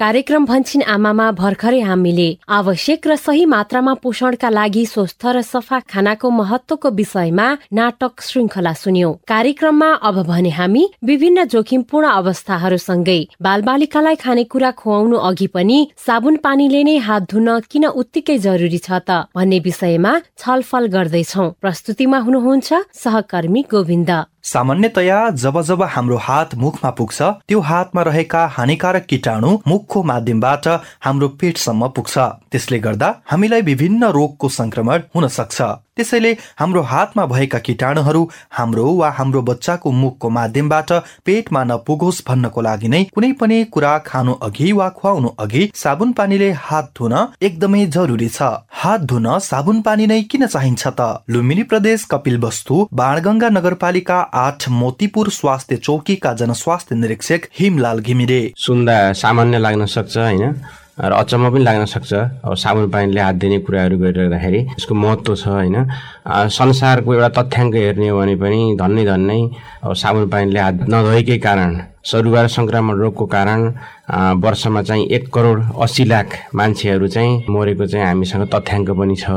कार्यक्रम 0.00 0.44
भन्छिन 0.46 0.82
आमामा 0.82 1.26
भर्खरै 1.38 1.80
हामीले 1.80 2.28
आवश्यक 2.48 3.06
र 3.06 3.16
सही 3.16 3.44
मात्रामा 3.44 3.94
पोषणका 4.02 4.50
लागि 4.50 4.84
स्वस्थ 4.86 5.26
र 5.26 5.42
सफा 5.44 5.78
खानाको 5.86 6.30
महत्वको 6.30 6.88
विषयमा 6.90 7.46
नाटक 7.70 8.22
श्रृङ्खला 8.26 8.72
सुन्यौं। 8.74 9.12
कार्यक्रममा 9.28 9.90
अब 10.08 10.16
भने 10.26 10.50
हामी 10.50 10.84
विभिन्न 11.04 11.44
जोखिमपूर्ण 11.52 12.08
अवस्थाहरूसँगै 12.10 13.20
बालबालिकालाई 13.44 14.16
खानेकुरा 14.24 14.70
खुवाउनु 14.72 15.16
अघि 15.20 15.46
पनि 15.54 15.78
साबुन 16.06 16.36
पानीले 16.42 16.82
नै 16.82 16.96
हात 17.06 17.22
धुन 17.30 17.48
किन 17.70 17.84
उत्तिकै 17.92 18.38
जरुरी 18.40 18.80
छ 18.80 19.04
त 19.04 19.28
भन्ने 19.36 19.58
विषयमा 19.60 20.12
छलफल 20.40 20.84
गर्दैछौ। 20.96 21.48
प्रस्तुतिमा 21.60 22.18
हुनुहुन्छ 22.18 22.68
सहकर्मी 23.04 23.64
गोविन्द। 23.70 24.10
सामान्यतया 24.42 25.30
जब 25.30 25.60
जब 25.62 25.82
हाम्रो 25.82 26.16
हात 26.16 26.54
मुखमा 26.54 26.90
पुग्छ 26.90 27.22
त्यो 27.22 27.60
हातमा 27.60 28.02
रहेका 28.02 28.46
हानिकारक 28.46 29.04
किटाणु 29.04 29.58
मुखको 29.66 30.02
माध्यमबाट 30.02 30.68
हाम्रो 31.04 31.28
पेटसम्म 31.28 31.88
पुग्छ। 31.88 32.18
त्यसले 32.50 32.78
गर्दा 32.78 33.08
हामीलाई 33.26 33.62
विभिन्न 33.62 34.04
रोगको 34.04 34.48
संक्रमण 34.48 35.02
हुन 35.14 35.28
सक्छ। 35.28 35.62
त्यसैले 36.00 36.32
हाम्रो 36.60 36.82
हातमा 36.90 37.26
भएका 37.26 37.58
किटाणुहरू 37.68 38.22
हाम्रो 38.58 38.88
वा 38.96 39.10
हाम्रो 39.18 39.42
बच्चाको 39.50 39.90
मुखको 40.00 40.28
माध्यमबाट 40.30 40.92
पेटमा 41.26 41.64
नपुगोस् 41.64 42.22
भन्नको 42.28 42.60
लागि 42.60 42.88
नै 42.88 43.02
कुनै 43.14 43.32
पनि 43.40 43.58
कुरा 43.72 43.92
खानु 44.06 44.32
अघि 44.42 44.72
वा 44.72 44.88
खुवाउनु 44.98 45.28
अघि 45.38 45.62
साबुन 45.74 46.12
पानीले 46.12 46.50
हात 46.66 46.90
धुन 46.98 47.14
एकदमै 47.42 47.84
जरुरी 47.96 48.28
छ। 48.28 48.48
हात 48.80 49.00
धुन 49.10 49.26
साबुन 49.40 49.80
पानी 49.82 50.06
नै 50.06 50.20
किन 50.30 50.46
चाहिन्छ 50.46 50.82
त? 50.88 51.00
लुम्बिनी 51.30 51.62
प्रदेश 51.70 52.04
कपिल 52.10 52.38
वस्तु 52.40 52.88
बाणगंगा 52.94 53.48
नगरपालिका 53.48 54.18
आठ 54.40 54.68
मोतीपुर 54.80 55.28
स्वास्थ्य 55.30 55.76
चौकीका 55.76 56.32
जनस्वास्थ्य 56.40 56.96
निरीक्षक 56.96 57.48
हिमलाल 57.60 58.00
घिमिरे। 58.00 58.42
सुन्दा 58.56 58.98
सामान्य 59.22 59.58
लाग्न 59.58 59.86
सक्छ 59.86 60.16
होइन? 60.18 60.54
र 61.00 61.12
अचम्म 61.12 61.50
पनि 61.50 61.64
लाग्न 61.64 61.84
सक्छ। 61.88 62.12
अब 62.44 62.54
साबुन 62.54 62.90
पानीले 62.92 63.20
हात 63.20 63.34
दिने 63.40 63.58
कुराहरू 63.64 63.96
गरिरहँदाखेरि 63.98 64.60
यसको 64.76 64.94
महत्त्व 64.94 65.34
छ 65.34 65.48
होइन? 65.48 65.76
संसारको 66.28 67.14
एउटा 67.14 67.28
तथ्याङ्क 67.40 67.74
हेर्ने 67.74 68.08
हो 68.08 68.18
भने 68.20 68.34
पनि 68.36 68.60
धन्नै 68.80 69.04
धन्नै 69.04 69.40
अब 69.84 69.92
साबुन 69.96 70.28
पानीले 70.28 70.60
हात 70.60 70.76
नधोएकै 70.92 71.38
कारण 71.40 71.70
सरुवार 72.04 72.46
सङ्क्रमण 72.48 72.94
रोगको 73.00 73.26
कारण 73.26 73.60
वर्षमा 74.10 74.82
चाहिँ 74.82 75.06
एक 75.08 75.28
करोड 75.34 75.62
अस्सी 75.82 76.04
लाख 76.04 76.38
मान्छेहरू 76.54 77.08
चाहिँ 77.08 77.44
मरेको 77.50 77.86
चाहिँ 77.86 78.06
हामीसँग 78.06 78.46
तथ्याङ्क 78.54 78.90
पनि 78.98 79.16
छ। 79.16 79.30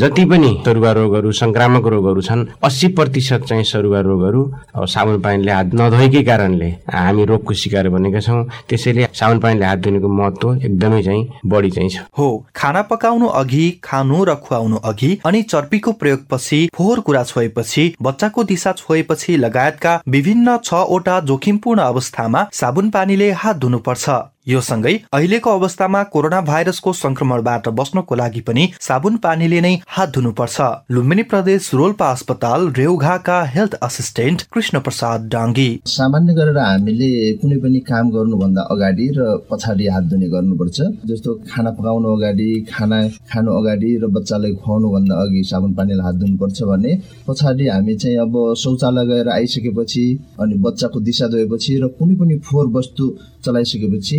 जति 0.00 0.24
पनि 0.24 0.50
सरुवा 0.66 0.92
रोगहरू 0.92 1.32
सङ्क्रामक 1.32 1.86
रोगहरू 1.86 2.22
छन् 2.22 2.44
अस्सी 2.64 2.88
प्रतिशत 2.94 3.44
चाहिँ 3.48 3.64
सरुवा 3.64 4.00
रोगहरू 4.00 4.42
साबुन 4.86 5.20
पानीले 5.20 5.52
हात 5.52 5.74
नधोएकै 5.74 6.22
कारणले 6.22 6.68
हामी 6.94 7.24
रोगको 7.24 7.54
शिकार 7.54 7.88
बनेका 7.88 8.20
छौँ। 8.20 8.44
त्यसैले 8.68 9.06
साबुन 9.12 9.38
पानीले 9.40 9.64
हात 9.66 9.78
धुनेको 9.78 10.08
महत्त्व 10.10 10.54
एकदमै 10.56 11.02
चाहिँ 11.02 11.28
बढी 11.46 11.70
चाहिँ 11.70 11.90
छ। 11.90 12.06
हो 12.18 12.28
खाना 12.56 12.82
पकाउनु 12.90 13.26
अघि 13.40 13.70
खानु 13.84 14.24
र 14.24 14.34
खुवाउनु 14.36 14.76
अघि 14.84 15.10
अनि 15.26 15.42
चर्पीको 15.42 15.92
प्रयोगपछि 15.92 16.68
फोहोर 16.74 17.00
कुरा 17.00 17.22
छोएपछि 17.24 17.94
बच्चाको 18.02 18.44
दिशा 18.44 18.72
छोएपछि 18.78 19.36
लगायतका 19.36 20.00
विभिन्न 20.08 20.56
छवटा 20.64 21.20
जोखिमपूर्ण 21.22 21.80
अवस्थामा 21.82 22.46
साबुन 22.52 22.90
पानीले 22.90 23.30
हात 23.32 23.56
धुनुपर्छ। 23.58 24.19
제가 24.20 24.32
यो 24.46 24.60
सँगै 24.62 24.92
अहिलेको 25.12 25.50
अवस्थामा 25.50 26.02
कोरोना 26.12 26.40
भाइरसको 26.42 26.92
संक्रमणबाट 26.94 27.68
बस्नको 27.78 28.14
लागि 28.16 28.40
पनि 28.40 28.62
साबुन 28.80 29.16
पानीले 29.24 29.60
नै 29.60 29.72
हात 29.96 30.12
धुनुपर्छ। 30.14 30.68
लुम्बिनी 30.90 31.22
प्रदेश 31.32 31.68
रोल्पा 31.74 32.06
अस्पताल 32.10 32.64
रेउघाका 32.78 33.36
हेल्थ 33.54 33.74
असिस्टेन्ट 33.82 34.42
कृष्ण 34.52 34.80
प्रसाद 34.86 35.28
डाङ्गी 35.34 35.68
सामान्य 35.86 36.34
गरेर 36.34 36.58
हामीले 36.58 37.10
कुनै 37.42 37.58
पनि 37.64 37.80
काम 37.90 38.10
गर्नुभन्दा 38.16 38.62
अगाडि 38.72 39.10
र 39.18 39.28
पछाडि 39.50 39.86
हात 39.94 40.04
धुने 40.10 40.28
गर्नुपर्छ। 40.34 40.78
जस्तो 41.10 41.34
खाना 41.50 41.70
पकाउनु 41.76 42.16
अगाडि 42.16 42.48
खाना 42.72 43.02
खानु 43.28 43.58
अगाडि 43.60 43.92
र 44.02 44.10
बच्चालाई 44.16 44.54
खुवाउनु 44.64 44.88
भन्दा 44.96 45.20
अघि 45.26 45.44
साबुन 45.52 45.74
पानीले 45.76 46.02
हात 46.02 46.14
धुनुपर्छ 46.24 46.62
भने 46.72 46.96
पछाडि 47.28 47.68
हामी 47.68 47.96
चाहिँ 48.00 48.16
अब 48.24 48.40
शौचालय 48.64 49.06
गएर 49.12 49.28
आइसकेपछि 49.36 50.06
अनि 50.40 50.58
बच्चाको 50.66 51.00
दिशा 51.10 51.28
धोएपछि 51.28 51.78
र 51.84 51.94
कुनै 52.00 52.14
पनि 52.16 52.38
फोहोर 52.48 52.72
वस्तु 52.78 53.12
चलाइसकेपछि 53.44 54.18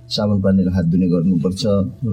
साबुन 0.11 0.41
पानीले 0.41 0.71
हात 0.71 0.85
धुने 0.91 1.07
गर्नुपर्छ। 1.09 1.63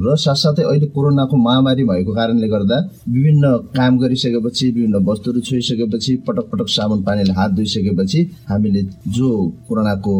र 0.05 0.17
साथसाथै 0.17 0.63
अहिले 0.63 0.87
कोरोनाको 0.95 1.37
महामारी 1.39 1.85
भएको 1.85 2.13
कारणले 2.15 2.49
गर्दा 2.49 2.79
विभिन्न 3.09 3.45
काम 3.77 3.99
गरिसकेपछि 3.99 4.67
विभिन्न 4.71 4.97
वस्तुहरू 5.09 5.41
छोइसकेपछि 5.41 6.13
पटक 6.27 6.47
पटक 6.53 6.69
साबुन 6.69 7.03
पानीले 7.03 7.33
हात 7.33 7.51
धोइसकेपछि 7.59 8.21
हामीले 8.51 8.83
जो 9.17 9.31
कोरोनाको 9.69 10.15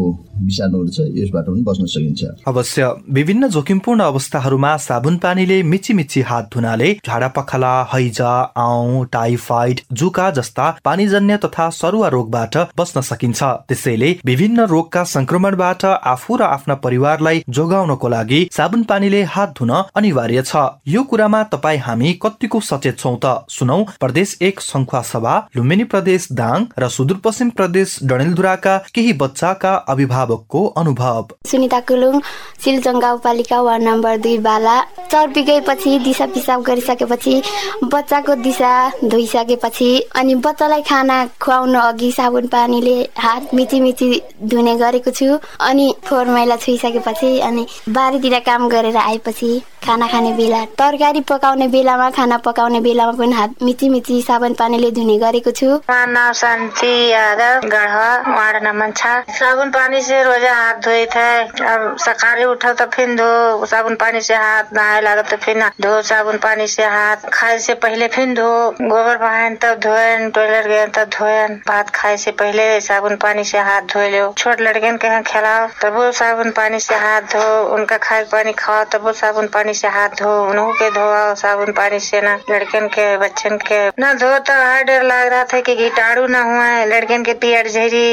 विषाणुहरू 0.45 0.89
छ 0.89 0.99
यसबाट 1.15 1.45
पनि 1.45 1.61
बच्न 1.63 1.85
सकिन्छ। 1.85 2.21
अवश्य। 2.47 2.81
विभिन्न 3.11 3.47
जोखिमपूर्ण 3.49 4.01
अवस्थाहरूमा 4.03 4.75
साबुन 4.79 5.17
पानीले 5.17 5.61
मिची 5.63 5.93
मिची 5.93 6.21
हात 6.21 6.49
धुनाले 6.53 6.89
झाडा 7.05 7.27
पखाला 7.37 7.73
हैजा 7.93 8.31
आउ 8.57 9.03
टाइफाइड 9.13 9.79
जुका 9.93 10.29
जस्ता 10.31 10.69
पानीजन्य 10.85 11.37
तथा 11.45 11.69
सरुवा 11.71 12.07
रोगबाट 12.09 12.57
बच्न 12.79 13.01
सकिन्छ। 13.01 13.43
त्यसैले 13.69 14.09
विभिन्न 14.25 14.65
रोगका 14.65 15.03
संक्रमणबाट 15.05 15.85
आफू 15.85 16.35
र 16.35 16.41
आफ्ना 16.49 16.75
परिवारलाई 16.85 17.43
जोगाउनको 17.69 18.07
लागि 18.09 18.39
साबुन 18.51 18.83
पानीले 18.89 19.21
हात 19.23 19.49
धुन 19.57 19.71
अनिवार्य 19.95 20.41
छ। 20.41 20.55
यो 20.87 21.01
कुरामा 21.03 21.41
तपाईँ 21.53 21.79
हामी 21.79 22.13
कतिको 22.23 22.59
सचेत 22.59 22.97
छौँ 22.99 23.17
त? 23.23 23.45
सुनौ 23.49 23.77
प्रदेश 23.99 24.37
एक 24.41 24.59
संखुवा 24.61 25.01
सभा 25.03 25.33
लुम्बिनी 25.55 25.83
प्रदेश 25.93 26.27
दाङ 26.33 26.65
र 26.79 26.87
सुदूरपश्चिम 26.89 27.49
प्रदेश 27.57 27.97
डडेलधुराका 28.03 28.77
केही 28.95 29.13
बच्चाका 29.21 29.73
अभिभावकको 29.87 30.65
अनुभव। 30.81 31.27
सुनिता 31.45 31.79
कुलुङ 31.89 32.19
सिलचङ 32.63 32.99
गाउँपालिका 32.99 33.61
वार्ड 33.61 33.83
नम्बर 33.83 34.17
दुई 34.17 34.37
बाला। 34.47 34.77
चर्पी 35.11 35.41
गएपछि 35.43 35.97
दिशा 35.99 36.25
पिसाब 36.33 36.61
गरिसकेपछि 36.63 37.35
बच्चाको 37.93 38.35
दिशा 38.41 38.73
धोइसकेपछि 39.05 39.91
अनि 40.15 40.35
बच्चालाई 40.45 40.81
खाना 40.89 41.17
खुवाउनु 41.41 41.79
अघि 41.79 42.11
साबुन 42.17 42.47
पानीले 42.47 42.97
हात 43.17 43.53
मिची 43.53 43.79
मिची 43.81 44.09
धुने 44.49 44.75
गरेको 44.77 45.11
छु 45.11 45.37
अनि 45.69 45.87
फोहोर 46.05 46.27
मैला 46.35 46.55
छुइसकेपछि 46.65 47.31
अनि 47.39 47.58
बारीतिर 47.89 48.39
काम 48.45 48.67
गरेर 48.69 48.97
आएपछि 48.97 49.61
खाना 49.85 50.07
खाने 50.07 50.31
बेला 50.33 50.63
तरकारी 50.79 51.21
पकाउने 51.29 51.67
बेलामा 51.67 52.09
खाना 52.11 52.37
पकाउने 52.45 52.79
बेलामा 52.81 53.11
पनि 53.17 53.33
हात 53.33 53.63
मिची 53.63 53.89
मिची 53.89 54.21
साबुन 54.21 54.53
पानीले 54.53 54.89
धुने 54.91 55.17
गरेको 55.17 55.51
छु। 55.51 55.67
नाम 55.89 56.31
शांति 56.35 56.91
यादव 57.09 57.67
वार्ड 58.29 58.63
नंबर 58.63 58.91
छह 58.91 59.21
साबुन 59.39 59.69
पानी 59.71 60.01
से 60.01 60.21
रोजा 60.23 60.53
हाथ 60.55 60.81
धोए 60.85 61.05
थे। 61.15 61.29
अब 61.65 61.95
सकारे 61.99 62.45
उठो 62.45 62.73
तो 62.73 62.85
फिर 62.95 63.15
धो। 63.17 63.65
साबुन 63.65 63.95
पानी 63.95 64.21
से 64.21 64.35
हाथ 64.35 64.73
नहाए 64.73 65.01
लगा 65.01 65.21
तो 65.31 65.37
फिर 65.37 65.63
धो। 65.81 66.01
साबुन 66.09 66.37
पानी 66.43 66.67
से 66.67 66.85
हाथ 66.85 67.29
खाए 67.33 67.57
से 67.59 67.73
पहले 67.85 68.07
फिर 68.07 68.33
धो। 68.35 68.51
गोबर 68.81 69.17
बहान 69.17 69.55
तब 69.63 69.79
धोएन 69.85 70.29
टॉयलेट 70.31 70.67
गए 70.67 70.85
तब 70.97 71.09
धोएन। 71.17 71.55
भात 71.67 71.89
खाए 71.95 72.17
से 72.17 72.31
पहले 72.43 72.69
साबुन 72.81 73.15
पानी 73.23 73.43
से 73.43 73.59
हाथ 73.69 73.81
धो 73.93 74.07
लो 74.09 74.31
छोट 74.37 74.61
लड़के 74.61 74.91
के 74.97 75.21
खिलाओ। 75.31 75.67
तब 75.81 75.99
साबुन 76.19 76.51
पानी 76.51 76.79
से 76.79 76.95
हाथ 76.97 77.21
धो। 77.33 77.48
उनका 77.73 77.97
खाए 77.99 78.23
पानी 78.31 78.51
खाओ 78.55 78.83
तब 78.93 79.11
साबुन 79.13 79.47
पानी 79.53 79.73
से 79.73 79.87
हाथ 79.89 80.09
धो 80.19 80.29
उन्हों 80.49 80.71
के 80.73 80.89
धोआओ 80.91 81.33
साबुन 81.35 81.71
पानी 81.73 81.99
से 81.99 82.21
ना 82.21 82.35
लड़कन 82.49 82.87
के 82.93 83.05
बच्चन 83.17 83.57
के 83.67 83.79
ना 83.99 84.13
धो 84.15 84.31
तो 84.41 84.53
हर 84.55 84.83
डर 84.83 85.03
लग 85.03 85.27
रहा 85.27 85.43
था 85.53 85.59
कि 85.61 85.75
कीटाणु 85.75 86.25
ना 86.27 86.41
हुआ 86.43 86.65
है। 86.65 86.87
लड़कन 86.89 87.23
के 87.23 87.33
पेट 87.43 87.67
झरी 87.69 88.07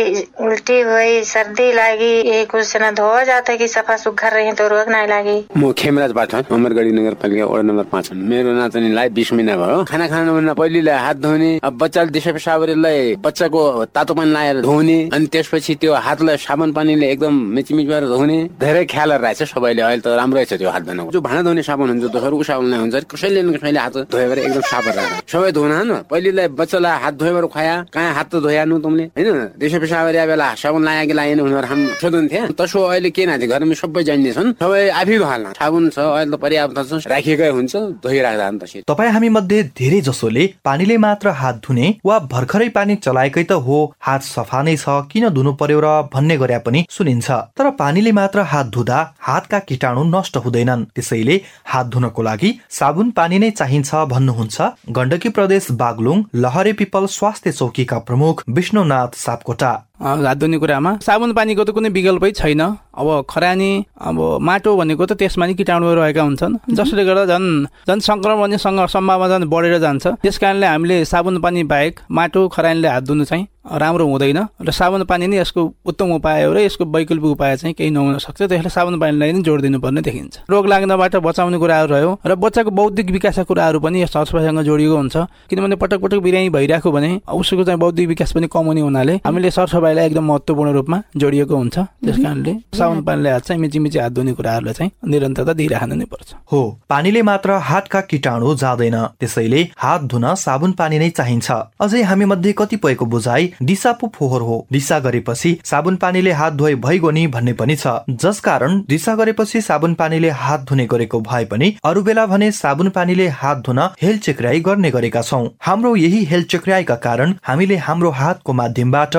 उल्टी 0.46 0.80
हुई 0.82 1.22
सर्दी 1.26 1.72
लागी 1.72 2.12
ये 2.30 2.44
कुछ 2.46 2.76
ना 2.76 2.90
धोआ 2.92 3.22
जाता 3.24 3.56
कि 3.56 3.68
सफा 3.68 3.96
सुघर 3.96 4.32
रही 4.32 4.52
तो 4.52 4.68
रोग 4.68 4.88
नहीं 4.90 5.08
लागी। 5.08 5.38
म 5.56 5.72
खेमराज 5.78 6.12
पाठन 6.14 6.54
अमरगढी 6.54 6.92
नगरपालिका 6.92 7.44
वडा 7.46 7.62
नम्बर 7.62 7.84
पाँच। 7.92 8.10
मेरो 8.12 8.52
नातिनीलाई 8.52 9.08
बिस 9.16 9.32
महिना 9.32 9.56
भयो। 9.56 9.82
खाना 9.84 10.08
खानुभन्दा 10.08 10.54
पहिले 10.54 10.92
हात 11.06 11.16
धुने 11.18 11.50
अब 11.64 11.78
बच्चाले 11.78 12.10
दिशा 12.10 12.32
पेसाबरीलाई 12.32 13.14
बच्चाको 13.24 13.62
तातो 13.94 14.14
पानी 14.14 14.30
लगाएर 14.30 14.60
धुने 14.62 14.98
अनि 15.14 15.26
त्यसपछि 15.32 15.74
त्यो 15.80 15.94
हातलाई 16.06 16.36
साबुन 16.38 16.72
पानीले 16.72 17.10
एकदम 17.12 17.34
मिचमिच 17.56 17.86
गरेर 17.86 18.08
धुने। 18.08 18.38
धेरै 18.60 18.84
ख्याल 18.86 19.12
रहेछ 19.26 19.42
सबैले 19.50 19.82
अहिले 19.82 20.02
त 20.06 20.08
राम्रै 20.14 20.44
छ 20.46 20.52
त्यो 20.62 20.70
हात 20.70 20.82
धुनको। 20.86 21.10
जो 21.10 21.20
भाँडा 21.20 21.42
धुने 21.42 21.62
साबुन 21.66 21.88
हुन्छ 21.90 22.04
दोस्रो 22.14 22.42
साबुन 22.46 22.66
नै 22.70 22.78
हुन्छ 22.78 22.94
कसैले 23.10 23.42
न 23.42 23.48
कसैले 23.58 23.80
हात 23.82 23.96
धोयो 24.06 24.26
भने 24.30 24.40
एकदम 24.46 24.64
साफ 24.70 24.86
रहेछ। 24.94 25.26
सबै 25.26 25.50
धुन 25.52 25.72
न 25.88 25.90
पहिलेलाई 26.10 26.48
बच्चालाई 26.54 26.96
हात 27.02 27.14
धोयो 27.20 27.32
भने 27.36 27.48
खुवाया 27.50 27.76
कहाँ 27.94 28.12
हात 28.14 28.26
त 28.30 28.34
धोयानु 28.46 28.78
तुमले? 28.78 29.04
होइन? 29.18 29.58
दिशा 29.58 29.78
पेसाबरी 29.82 30.18
बेला 30.30 30.48
साबुन 30.62 30.82
लाया 30.86 31.04
कि 31.04 31.14
लाएन 31.18 31.40
भनेर 31.42 31.66
हाम 31.66 31.80
सोध्नुहुन्थ्यो 32.00 32.42
तसो 32.54 32.78
अहिले 32.86 33.10
के 33.10 33.22
नाथे 33.26 33.46
घरमा 33.46 33.74
सबै 33.74 34.02
जान्ने 34.08 34.30
छन् 34.36 34.48
सबै 34.62 34.82
आफै 35.00 35.16
धोहाल्न। 35.18 35.46
साबुन 35.58 35.84
छ 35.90 35.98
अहिले 35.98 36.30
त 36.30 36.40
पर्याप्त 36.40 36.78
छ। 36.86 37.06
राखेकै 37.10 37.50
हुन्छ 37.56 37.74
धोइराख्दा 38.04 38.46
अन्त 38.46 38.62
तपाईँ 38.86 39.10
हामी 39.12 39.28
मध्ये 39.36 39.62
धेरै 39.74 40.00
जसोले 40.08 40.44
पानीले 40.64 40.96
मात्र 40.96 41.26
हात 41.40 41.56
धुने 41.66 41.86
वा 42.06 42.16
भर्खरै 42.32 42.68
पानी 42.76 42.94
चलाएकै 43.04 43.44
त 43.50 43.52
हो 43.66 43.78
हात 44.06 44.22
सफा 44.22 44.62
नै 44.62 44.76
छ 44.76 44.86
किन 45.10 45.28
धुनु 45.36 45.52
पर्यो 45.60 45.80
र 45.80 45.88
भन्ने 46.12 46.36
गरे 46.36 46.58
पनि 46.66 46.80
सुनिन्छ। 46.90 47.28
तर 47.58 47.70
पानीले 47.80 48.12
मात्र 48.12 48.38
हात 48.52 48.66
धुँदा 48.74 48.98
हातका 49.20 49.58
कीटाणु 49.58 50.04
नष्ट 50.04 50.36
हुँदैनन्। 50.36 50.84
त्यसैले 50.94 51.40
हात 51.66 51.86
धुनको 51.86 52.22
लागि 52.22 52.60
साबुन 52.70 53.10
पानी 53.10 53.38
नै 53.38 53.50
चाहिन्छ 53.50 53.94
भन्नुहुन्छ। 53.94 54.62
गण्डकी 54.90 55.28
प्रदेश 55.28 55.70
बागलुङ 55.70 56.22
लहरे 56.34 56.72
पिपल 56.72 57.06
स्वास्थ्य 57.06 57.52
चौकीका 57.52 57.98
प्रमुख 57.98 58.42
विष्णुनाथ 58.48 59.16
सापकोटा। 59.16 59.85
हात 60.00 60.36
धुने 60.36 60.58
कुरामा। 60.58 60.90
साबुन 61.02 61.32
पानीको 61.32 61.64
त 61.64 61.70
कुनै 61.72 61.88
विकल्पै 61.88 62.30
छैन। 62.36 62.62
अब 62.96 63.08
खरानी 63.28 63.70
अब 64.00 64.18
माटो 64.40 64.76
भनेको 64.76 65.04
त 65.06 65.12
त्यसमा 65.20 65.46
नि 65.46 65.54
किटाणुहरू 65.54 66.00
रहेका 66.00 66.22
हुन्छन्। 66.22 66.56
जसले 66.72 67.04
गर्दा 67.04 67.24
झन् 67.28 67.66
झन् 67.88 68.00
सङ्क्रमण 68.00 68.56
सम्भावना 68.56 69.28
झन् 69.28 69.48
बढेर 69.48 69.78
जान्छ। 69.78 70.06
त्यस 70.20 70.38
कारणले 70.38 70.66
हामीले 70.66 71.04
साबुन 71.04 71.40
पानी 71.40 71.62
बाहेक 71.64 72.00
माटो 72.08 72.48
खरानीले 72.48 72.88
हात 72.88 73.02
धुनु 73.04 73.24
चाहिँ 73.24 73.46
राम्रो 73.66 74.06
हुँदैन 74.06 74.38
र 74.62 74.70
साबुन 74.70 75.04
पानी 75.04 75.26
नै 75.26 75.36
यसको 75.42 75.60
उत्तम 75.84 76.22
उपाय 76.22 76.44
हो 76.44 76.52
र 76.54 76.58
यसको 76.64 76.84
वैकल्पिक 76.86 77.30
उपाय 77.36 77.56
चाहिँ 77.56 77.74
केही 77.74 77.90
नहुन 77.90 78.18
सक्छ। 78.22 78.48
त्यसले 78.48 78.70
साबुन 78.70 78.98
पानीलाई 79.00 79.32
नै 79.32 79.42
जोड 79.42 79.60
दिनुपर्ने 79.60 80.00
देखिन्छ। 80.00 80.46
रोग 80.48 80.66
लाग्नबाट 80.66 81.16
बचाउने 81.20 81.58
कुराहरू 81.58 81.92
रह्यो 81.92 82.10
र 82.24 82.34
बच्चाको 82.38 82.70
बौद्धिक 82.70 83.10
विकासका 83.10 83.42
कुराहरू 83.44 83.80
पनि 83.82 84.02
यस 84.02 84.12
सरसफाइसँग 84.14 84.60
जोडिएको 84.62 84.96
हुन्छ। 84.96 85.16
किनभने 85.50 85.76
पटक 85.76 85.98
पटक 86.00 86.18
बिरामी 86.22 86.48
भइरहेको 86.48 86.90
भने 86.90 87.10
उसको 87.26 87.64
चाहिँ 87.66 87.80
बौद्धिक 87.80 88.08
विकास 88.08 88.32
पनि 88.32 88.46
कम 88.46 88.66
हुने 88.70 88.80
हुनाले 88.80 89.14
हामीले 89.26 89.50
सरसफाइलाई 89.86 90.06
एकदम 90.06 90.24
महत्त्वपूर्ण 90.24 90.72
रूपमा 90.72 91.00
जोडिएको 91.16 91.56
हुन्छ 91.56 91.78
त्यस 91.78 92.16
कारणले 92.16 92.52
साबुन 92.78 93.02
पानीले 93.02 93.30
हात 93.30 93.42
चाहिँ 93.46 93.60
मिची 93.60 93.78
मिची 93.78 93.98
हात 93.98 94.12
धुने 94.12 94.32
कुराहरूलाई 94.32 94.74
चाहिँ 94.74 94.90
निरन्तरता 95.10 95.52
दिइराख्नु 95.52 95.94
नै 95.94 96.04
पर्छ। 96.10 96.34
हो 96.52 96.60
पानीले 96.88 97.22
मात्र 97.22 97.50
हातका 97.62 98.00
किटाणु 98.10 98.54
जाँदैन 98.56 98.96
त्यसैले 99.20 99.60
हात 99.78 100.02
धुन 100.10 100.24
साबुन 100.36 100.72
पानी 100.72 100.98
नै 100.98 101.10
चाहिन्छ। 101.10 101.50
अझै 101.80 102.02
हामी 102.02 102.24
मध्ये 102.24 102.52
कतिपयको 102.58 103.04
बुझाइ 103.06 103.50
दिशा 103.62 103.92
पो 104.00 104.10
फोहोर 104.14 104.42
हो। 104.42 104.56
दिशा 104.72 104.98
गरेपछि 105.06 105.56
साबुन 105.64 105.96
पानीले 105.96 106.32
हात 106.32 106.52
धोए 106.54 106.74
भइगयो 106.86 107.10
नि 107.10 107.26
भन्ने 107.28 107.52
पनि 107.52 107.76
छ। 107.76 107.86
जसकारण 108.22 108.80
दिशा 108.88 109.14
गरेपछि 109.14 109.60
साबुन 109.60 109.94
पानीले 109.94 110.30
हात 110.42 110.66
धुने 110.68 110.86
गरेको 110.86 111.20
भए 111.22 111.44
पनि 111.46 111.74
अरू 111.84 112.02
बेला 112.02 112.26
भने 112.26 112.50
साबुन 112.52 112.88
पानीले 112.90 113.28
हात 113.36 113.62
धुन 113.66 113.80
हेल 114.02 114.18
चेक्राई 114.26 114.60
गर्ने 114.60 114.90
गरेका 114.90 115.22
छौ। 115.22 115.42
हाम्रो 115.62 115.94
यही 115.96 116.24
हेल 116.24 116.42
चेक्राईका 116.46 116.94
कारण 117.06 117.34
हामीले 117.44 117.76
हाम्रो 117.86 118.10
हातको 118.16 118.52
माध्यमबाट 118.52 119.16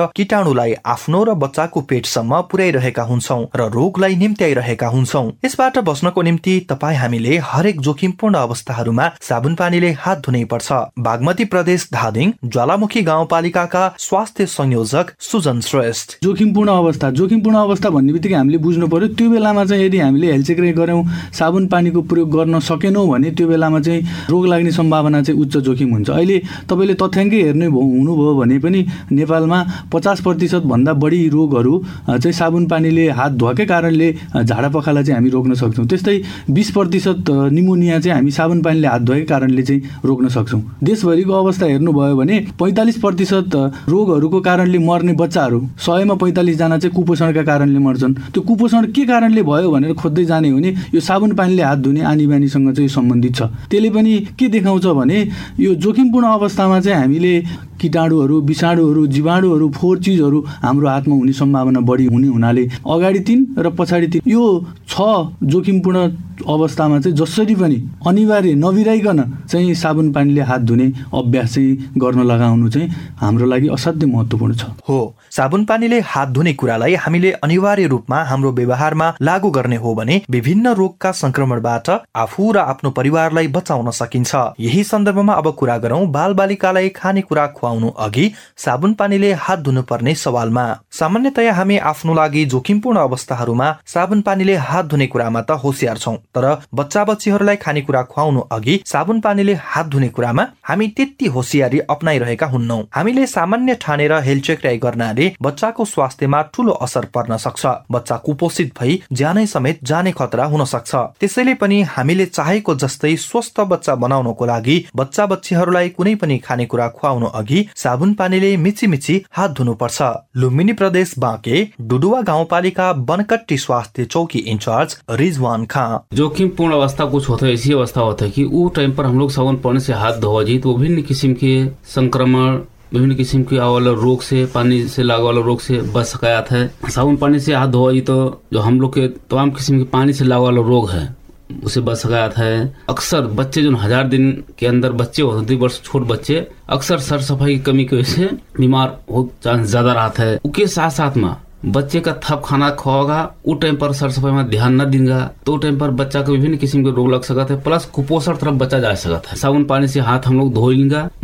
किटाणुलाई 0.58 0.74
आफ्नो 0.84 1.22
र 1.24 1.34
बच्चाको 1.34 1.80
पेटसम्म 1.80 2.40
पुर्याइरहेका 2.50 3.02
हुन्छौ 3.02 3.38
र 3.54 3.70
रोगलाई 3.70 4.14
निम्त्याइरहेका 4.16 4.88
हुन्छौ। 4.88 5.22
यसबाट 5.44 5.78
बस्नको 5.80 6.22
निम्ति 6.22 6.54
तपाईँ 6.70 6.98
हामीले 6.98 7.36
हरेक 7.42 7.80
जोखिमपूर्ण 7.80 8.34
अवस्थाहरूमा 8.36 9.06
साबुन 9.22 9.54
पानीले 9.54 9.90
हात 9.94 10.18
धुनै 10.26 10.44
पर्छ। 10.44 10.68
बागमती 10.98 11.44
प्रदेश 11.44 11.88
धादिङ 11.94 12.32
ज्वालामुखी 12.44 13.02
गाउँपालिकाका 13.02 13.82
स्वास्थ्य 13.98 14.46
संयोजक 14.48 15.06
सुजन 15.20 15.60
श्रेष्ठ। 15.60 16.18
जोखिमपूर्ण 16.22 16.70
अवस्था 16.72 17.10
जोखिमपूर्ण 17.10 17.56
अवस्था 17.58 17.90
भन्ने 17.90 18.12
बित्तिकै 18.12 18.34
हामीले 18.34 18.58
बुझ्नु 18.58 18.86
पर्यो 18.88 19.08
त्यो 19.14 19.30
बेलामा 19.30 19.64
चाहिँ 19.64 19.84
यदि 19.84 19.98
हामीले 19.98 20.32
हेलचेक्राइ 20.32 20.72
गऱ्यौँ 20.72 21.02
साबुन 21.38 21.66
पानीको 21.68 22.02
प्रयोग 22.10 22.30
गर्न 22.30 22.58
सकेनौँ 22.60 23.06
भने 23.08 23.30
त्यो 23.30 23.46
बेलामा 23.48 23.80
चाहिँ 23.80 24.02
रोग 24.30 24.46
लाग्ने 24.46 24.72
सम्भावना 24.72 25.22
चाहिँ 25.22 25.40
उच्च 25.40 25.56
जोखिम 25.66 25.90
हुन्छ। 25.94 26.10
अहिले 26.10 26.38
तपाईँले 26.68 26.94
तथ्याङ्कै 26.98 27.42
हेर्ने 27.42 27.66
हुनुभयो 27.68 28.34
भने 28.40 28.58
पनि 28.58 28.80
नेपालमा 29.12 29.58
पचास 29.92 30.20
प्रतिशतभन्दा 30.48 30.92
बढी 30.94 31.28
रोगहरू 31.28 31.78
चाहिँ 32.08 32.32
साबुन 32.32 32.66
पानीले 32.68 33.08
हात 33.10 33.32
धुवाकै 33.32 33.64
कारणले 33.66 34.08
झाडा 34.42 34.68
पखाला 34.68 35.02
चाहिँ 35.02 35.16
हामी 35.16 35.30
रोक्न 35.30 35.54
सक्छौँ। 35.54 35.86
त्यस्तै 35.86 36.16
बिस 36.48 36.70
प्रतिशत 36.72 37.30
निमोनिया 37.52 37.98
चाहिँ 38.00 38.14
हामी 38.16 38.30
साबुन 38.30 38.62
पानीले 38.62 38.86
हात 38.88 39.00
धुवाकै 39.00 39.24
कारणले 39.24 39.62
चाहिँ 39.62 39.80
रोक्न 40.04 40.28
सक्छौँ। 40.28 40.60
देशभरिको 40.82 41.32
अवस्था 41.32 41.66
हेर्नुभयो 41.66 42.16
भने 42.16 42.36
पैँतालिस 42.60 42.96
प्रतिशत 42.98 43.56
रोगहरूको 43.88 44.40
कारणले 44.40 44.78
मर्ने 44.78 45.12
बच्चाहरू 45.12 45.60
सयमा 45.86 46.14
पैँतालिसजना 46.16 46.78
चाहिँ 46.78 46.94
कुपोषणका 46.96 47.42
कारणले 47.42 47.78
मर्छन्। 47.78 48.14
त्यो 48.32 48.42
कुपोषण 48.42 48.92
के 48.92 49.04
कारणले 49.04 49.42
भयो 49.42 49.70
भनेर 49.70 49.92
खोज्दै 49.92 50.24
जाने 50.24 50.48
हो 50.48 50.56
भने 50.56 50.74
यो 50.94 51.00
साबुन 51.00 51.34
पानीले 51.36 51.62
हात 51.62 51.78
धुने 51.78 52.00
आनी 52.02 52.26
बानीसँग 52.26 52.72
चाहिँ 52.72 52.88
सम्बन्धित 52.88 53.34
छ। 53.36 53.42
त्यसले 53.68 53.90
पनि 53.90 54.12
के 54.38 54.48
देखाउँछ 54.48 54.86
भने 54.96 55.18
यो 55.60 55.74
जोखिमपूर्ण 55.76 56.26
अवस्थामा 56.28 56.80
चाहिँ 56.80 57.00
हामीले 57.00 57.34
किटाणुहरू 57.80 58.40
विषाणुहरू 58.42 59.06
जीवाणुहरू 59.06 59.70
फोहोर 59.74 59.98
चिजहरू 59.98 60.40
हाम्रो 60.62 60.88
हातमा 60.88 61.14
हुने 61.14 61.32
सम्भावना 61.32 61.80
बढी 61.88 62.06
हुने 62.06 62.28
हुनाले 62.28 62.64
अगाडि 62.86 63.20
तिन 63.28 63.44
र 63.58 63.68
पछाडि 63.78 64.06
तिन। 64.06 64.20
यो 64.26 64.44
छ 64.88 65.02
जोखिमपूर्ण 65.44 66.08
अवस्थामा 66.46 66.98
चाहिँ 67.00 67.16
जसरी 67.16 67.54
पनि 67.54 67.76
अनिवार्य 68.06 68.54
नबिराइकन 68.54 69.22
चाहिँ 69.50 69.74
साबुन 69.74 70.12
पानीले 70.12 70.40
हात 70.40 70.60
धुने 70.60 70.86
अभ्यास 71.14 71.54
चाहिँ 71.54 71.92
गर्न 71.98 72.22
लगाउनु 72.22 72.68
चाहिँ 72.70 72.88
हाम्रो 73.20 73.46
लागि 73.46 73.68
असाध्य 73.68 74.06
महत्त्वपूर्ण 74.06 74.54
छ। 74.54 74.64
हो 74.88 74.98
साबुन 75.30 75.64
पानीले 75.64 76.00
हात 76.00 76.28
धुने 76.28 76.52
कुरालाई 76.54 76.94
हामीले 76.96 77.30
अनिवार्य 77.44 77.86
रूपमा 77.86 78.22
हाम्रो 78.24 78.52
व्यवहारमा 78.52 79.12
लागू 79.22 79.50
गर्ने 79.50 79.76
हो 79.76 79.94
भने 79.94 80.20
विभिन्न 80.30 80.72
रोगका 80.74 81.12
संक्रमणबाट 81.14 81.90
आफू 82.16 82.50
र 82.52 82.58
आफ्नो 82.58 82.90
परिवारलाई 82.90 83.46
बचाउन 83.48 83.90
सकिन्छ। 83.90 84.34
यही 84.60 84.84
सन्दर्भमा 84.84 85.32
अब 85.32 85.50
कुरा 85.58 85.76
गरौं 85.78 86.00
बाल 86.12 86.32
बालिकालाई 86.34 86.88
खानेकुरा 86.96 87.46
खुवाउनु 87.56 87.90
अघि 87.98 88.30
साबुन 88.56 88.92
पानीले 88.94 89.32
हात 89.38 89.58
धुनुपर्ने 89.58 90.14
सवालमा। 90.14 90.66
सामान्यतया 90.92 91.54
हामी 91.54 91.76
आफ्नो 91.92 92.14
लागि 92.14 92.44
जोखिमपूर्ण 92.44 92.98
अवस्थाहरूमा 92.98 93.68
साबुन 93.86 94.20
पानीले 94.22 94.54
हात 94.68 94.86
धुने 94.86 95.06
कुरामा 95.06 95.40
त 95.40 95.60
होसियार 95.64 95.98
छौं। 95.98 96.16
तर 96.38 96.46
बच्चा 96.74 97.04
बच्चीहरूलाई 97.04 97.56
खानेकुरा 97.56 98.02
खुवाउनु 98.10 98.40
अघि 98.52 98.80
साबुन 98.86 99.20
पानीले 99.20 99.54
हात 99.64 99.86
धुने 99.86 100.08
कुरामा 100.08 100.44
हामी 100.68 100.86
त्यति 100.96 101.26
होसियारी 101.26 101.78
अप्नाइरहेका 101.90 102.46
हुन्नौ। 102.46 102.78
हामीले 102.94 103.26
सामान्य 103.26 103.74
ठानेर 103.80 104.12
हेलचेक 104.22 104.66
गर्नाले 104.82 105.26
बच्चाको 105.42 105.84
स्वास्थ्यमा 105.84 106.42
ठूलो 106.54 106.72
असर 106.84 107.04
पर्न 107.14 107.36
सक्छ। 107.36 107.66
बच्चा 107.90 108.16
कुपोषित 108.26 108.72
भई 108.80 109.00
ज्यानै 109.12 109.46
समेत 109.46 109.80
जाने 109.84 110.12
खतरा 110.12 110.44
हुन 110.44 110.64
सक्छ। 110.64 110.94
त्यसैले 111.20 111.54
पनि 111.54 111.80
हामीले 111.88 112.26
चाहेको 112.28 112.74
जस्तै 112.74 113.14
स्वस्थ 113.18 113.60
बच्चा 113.70 113.94
बनाउनको 113.94 114.46
लागि 114.46 114.76
बच्चा 114.96 115.26
बच्चीहरूलाई 115.26 115.88
कुनै 115.88 116.14
पनि 116.14 116.38
खानेकुरा 116.38 116.88
खुवाउनु 116.88 117.26
अघि 117.34 117.64
साबुन 117.76 118.14
पानीले 118.14 118.56
मिची 118.56 118.86
मिची 118.86 119.16
हात 119.32 119.50
धुनुपर्छ। 119.58 120.02
लुम्बिनी 120.36 120.72
प्रदेश 120.72 121.14
बाँके 121.18 121.66
डुडुवा 121.88 122.20
गाउँपालिका 122.22 122.92
बनकट्टी 123.10 123.58
स्वास्थ्य 123.58 124.04
चौकी 124.06 124.38
इंचार्ज 124.46 124.96
रिजवान 125.20 125.66
खां। 125.66 125.88
जोखिमपूर्ण 126.28 126.74
अवस्था 126.74 127.04
कुछ 127.10 127.28
होता 127.28 127.46
है, 127.46 127.52
ऐसी 127.52 127.72
अवस्था 127.72 128.00
होता 128.00 128.24
है 128.24 128.30
कि 128.30 128.44
वो 128.44 128.68
टाइम 128.76 128.92
पर 128.94 129.04
हम 129.04 129.18
लोग 129.18 129.30
साबुन 129.30 129.56
पानी 129.58 129.80
से 129.80 129.92
हाथ 129.92 130.18
धोवा 130.20 130.42
जी 130.44 130.58
तो 130.58 130.76
विभिन्न 130.76 131.02
किस्म 131.02 131.32
के 131.34 131.52
संक्रमण, 131.88 132.58
विभिन्न 132.92 133.14
किस्म 133.16 133.42
के 133.42 133.56
आने 133.56 133.70
वाला 133.72 133.90
रोग 134.02 134.22
से, 134.22 134.44
पानी 134.54 134.86
से 134.88 135.02
लगा 135.02 135.24
वाला 135.24 135.40
रोग 135.46 135.60
से 135.60 135.80
बच 135.94 136.06
सकाया 136.06 136.42
था 136.42 136.66
साबुन 136.90 137.16
पानी 137.16 137.40
से 137.40 137.54
हाथ 137.54 137.68
धोवा 137.68 137.92
जी 137.92 138.00
तो 138.00 138.18
जो 138.52 138.60
हम 138.60 138.80
लोग 138.80 138.94
के 138.94 139.06
तमाम 139.08 139.50
किस्म 139.50 139.78
के 139.78 139.84
पानी 139.88 140.12
से 140.12 140.24
लगा 140.24 140.38
वाला 140.38 140.62
रोग 140.68 140.90
है, 140.90 141.16
उसे 141.64 141.80
बच 141.80 141.96
सकाया 141.96 142.28
था 142.28 142.46
अक्सर 142.88 143.26
बच्चे 143.40 143.62
जो 143.62 143.74
हज़ार 143.76 144.08
दिन 144.08 144.30
के 144.58 144.66
अंदर 144.66 144.92
बच्चे 144.92 145.22
होते 145.22 145.50
थे 145.50 145.58
वर्ष 145.58 145.82
छोट 145.82 146.06
बच्चे, 146.06 146.46
अक्सर 146.68 146.98
सर 147.00 147.20
सफ़ाई 147.22 147.56
की 147.56 147.62
कमी 147.64 147.84
की 147.84 147.96
वजह 147.96 148.12
से 148.12 148.30
बीमार 148.58 148.98
हो, 149.12 149.30
चांस 149.42 149.66
ज़्यादा 149.68 149.92
रहा 149.92 150.08
था 150.10 150.32
उसके 150.44 150.66
साथ 150.68 150.90
साथ 150.92 151.16
में 151.16 151.30
बच्चे 151.64 152.00
का 152.00 152.12
थप 152.24 152.42
खाना 152.44 152.70
खुआगा 152.70 153.22
वो 153.46 153.54
टाइम 153.54 153.76
पर 153.76 153.92
सर 153.92 154.10
सफ़ाई 154.10 154.32
में 154.32 154.48
ध्यान 154.50 154.80
न 154.80 154.84
देगा 154.84 155.18
तो 155.46 155.56
टाइम 155.56 155.78
पर 155.78 155.90
बच्चा 155.90 156.22
को 156.22 156.32
विभिन्न 156.32 156.56
किस्म 156.56 156.82
के 156.84 156.90
रोग 156.90 157.12
लग 157.12 157.22
सकता 157.22 157.54
है, 157.54 157.62
प्लस 157.62 157.84
कुपोषण 157.84 158.36
तरफ़ 158.36 158.54
बच्चा 158.54 158.78
जा 158.78 158.94
सकता 158.94 159.30
है। 159.30 159.36
साबुन 159.36 159.64
पानी 159.64 159.88
से 159.88 160.00
हाथ 160.00 160.26
हम 160.26 160.38
लोग 160.38 160.54
धो 160.54 160.72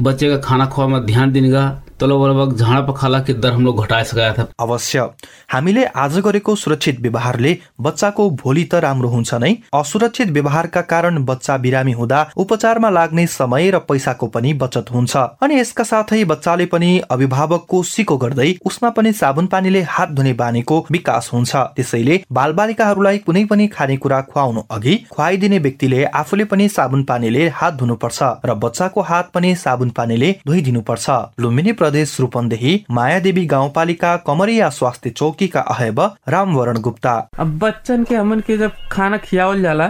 बच्चे 0.01 0.31
का 0.31 0.37
खाना 0.39 0.67
खुआ 0.67 0.87
में 0.87 1.05
ध्यान 1.07 1.33
देगा 1.33 1.83
तलो 2.01 2.27
लगभग 2.27 2.57
झाडा 2.57 2.81
पखाला 2.83 3.19
के 3.23 3.33
दर 3.33 3.53
हम 3.53 3.65
लोग 3.65 3.83
घटा 3.83 4.03
सकेका 4.03 4.33
था 4.35 4.47
अवश्य। 4.61 5.01
हामीले 5.49 5.85
आज 5.87 6.19
गरेको 6.19 6.55
सुरक्षित 6.57 7.01
व्यवहारले 7.01 7.57
बच्चाको 7.81 8.29
भोलि 8.33 8.65
त 8.65 8.75
राम्रो 8.83 9.09
हुन्छ 9.09 9.35
नै। 9.35 9.53
असुरक्षित 9.75 10.29
व्यवहारका 10.29 10.81
कारण 10.83 11.25
बच्चा 11.25 11.57
बिरामी 11.57 11.93
हुँदा 11.93 12.27
उपचारमा 12.37 12.91
लाग्ने 12.91 13.27
समय 13.27 13.71
र 13.71 13.79
पैसाको 13.89 14.27
पनि 14.27 14.53
बचत 14.63 14.91
हुन्छ। 14.91 15.17
अनि 15.43 15.59
यसका 15.61 15.85
साथै 15.85 16.25
बच्चाले 16.25 16.67
पनि 16.67 16.91
अभिभावकको 17.11 17.83
सिको 17.85 18.17
गर्दै 18.17 18.51
उसमा 18.65 18.91
पनि 18.91 19.13
साबुन 19.13 19.47
पानीले 19.47 19.83
हात 19.89 20.11
धुने 20.11 20.33
बानीको 20.35 20.81
विकास 20.91 21.31
हुन्छ। 21.33 21.55
त्यसैले 21.77 22.21
बालबालिकाहरूलाई 22.33 23.19
कुनै 23.19 23.45
पनि 23.45 23.67
खानेकुरा 23.69 24.21
खुवाउनु 24.35 24.67
अघि 24.71 24.97
खुवाइदिने 25.13 25.59
व्यक्तिले 25.61 26.05
आफूले 26.15 26.45
पनि 26.51 26.69
साबुन 26.71 27.05
पानीले 27.05 27.49
हात 27.55 27.75
धुनुपर्छ 27.77 28.23
र 28.45 28.59
बच्चाको 28.59 29.01
हात 29.05 29.31
पनि 29.35 29.55
साबुन 29.55 29.91
पानीले 29.95 30.35
धोइदिनुपर्छ। 30.47 31.11
लुम्बिनी 31.39 31.73
प्रदेश 31.85 32.17
रूपन्देही 32.21 32.73
मायादेवी 32.91 33.45
गाउँपालिका 33.47 34.17
कमरिया 34.27 34.69
स्वास्थ्य 34.71 35.11
चौकी 35.11 35.49
का 35.55 35.61
अहब 35.73 36.01
रामवरण 36.29 36.79
गुप्ता। 36.81 37.13
अब 37.39 37.59
बच्चन 37.63 38.05
के 38.09 38.15
हमन 38.17 38.41
के 38.47 38.57
जब 38.59 38.73
खाना 38.93 39.17
खियावल 39.25 39.63
जाला 39.63 39.89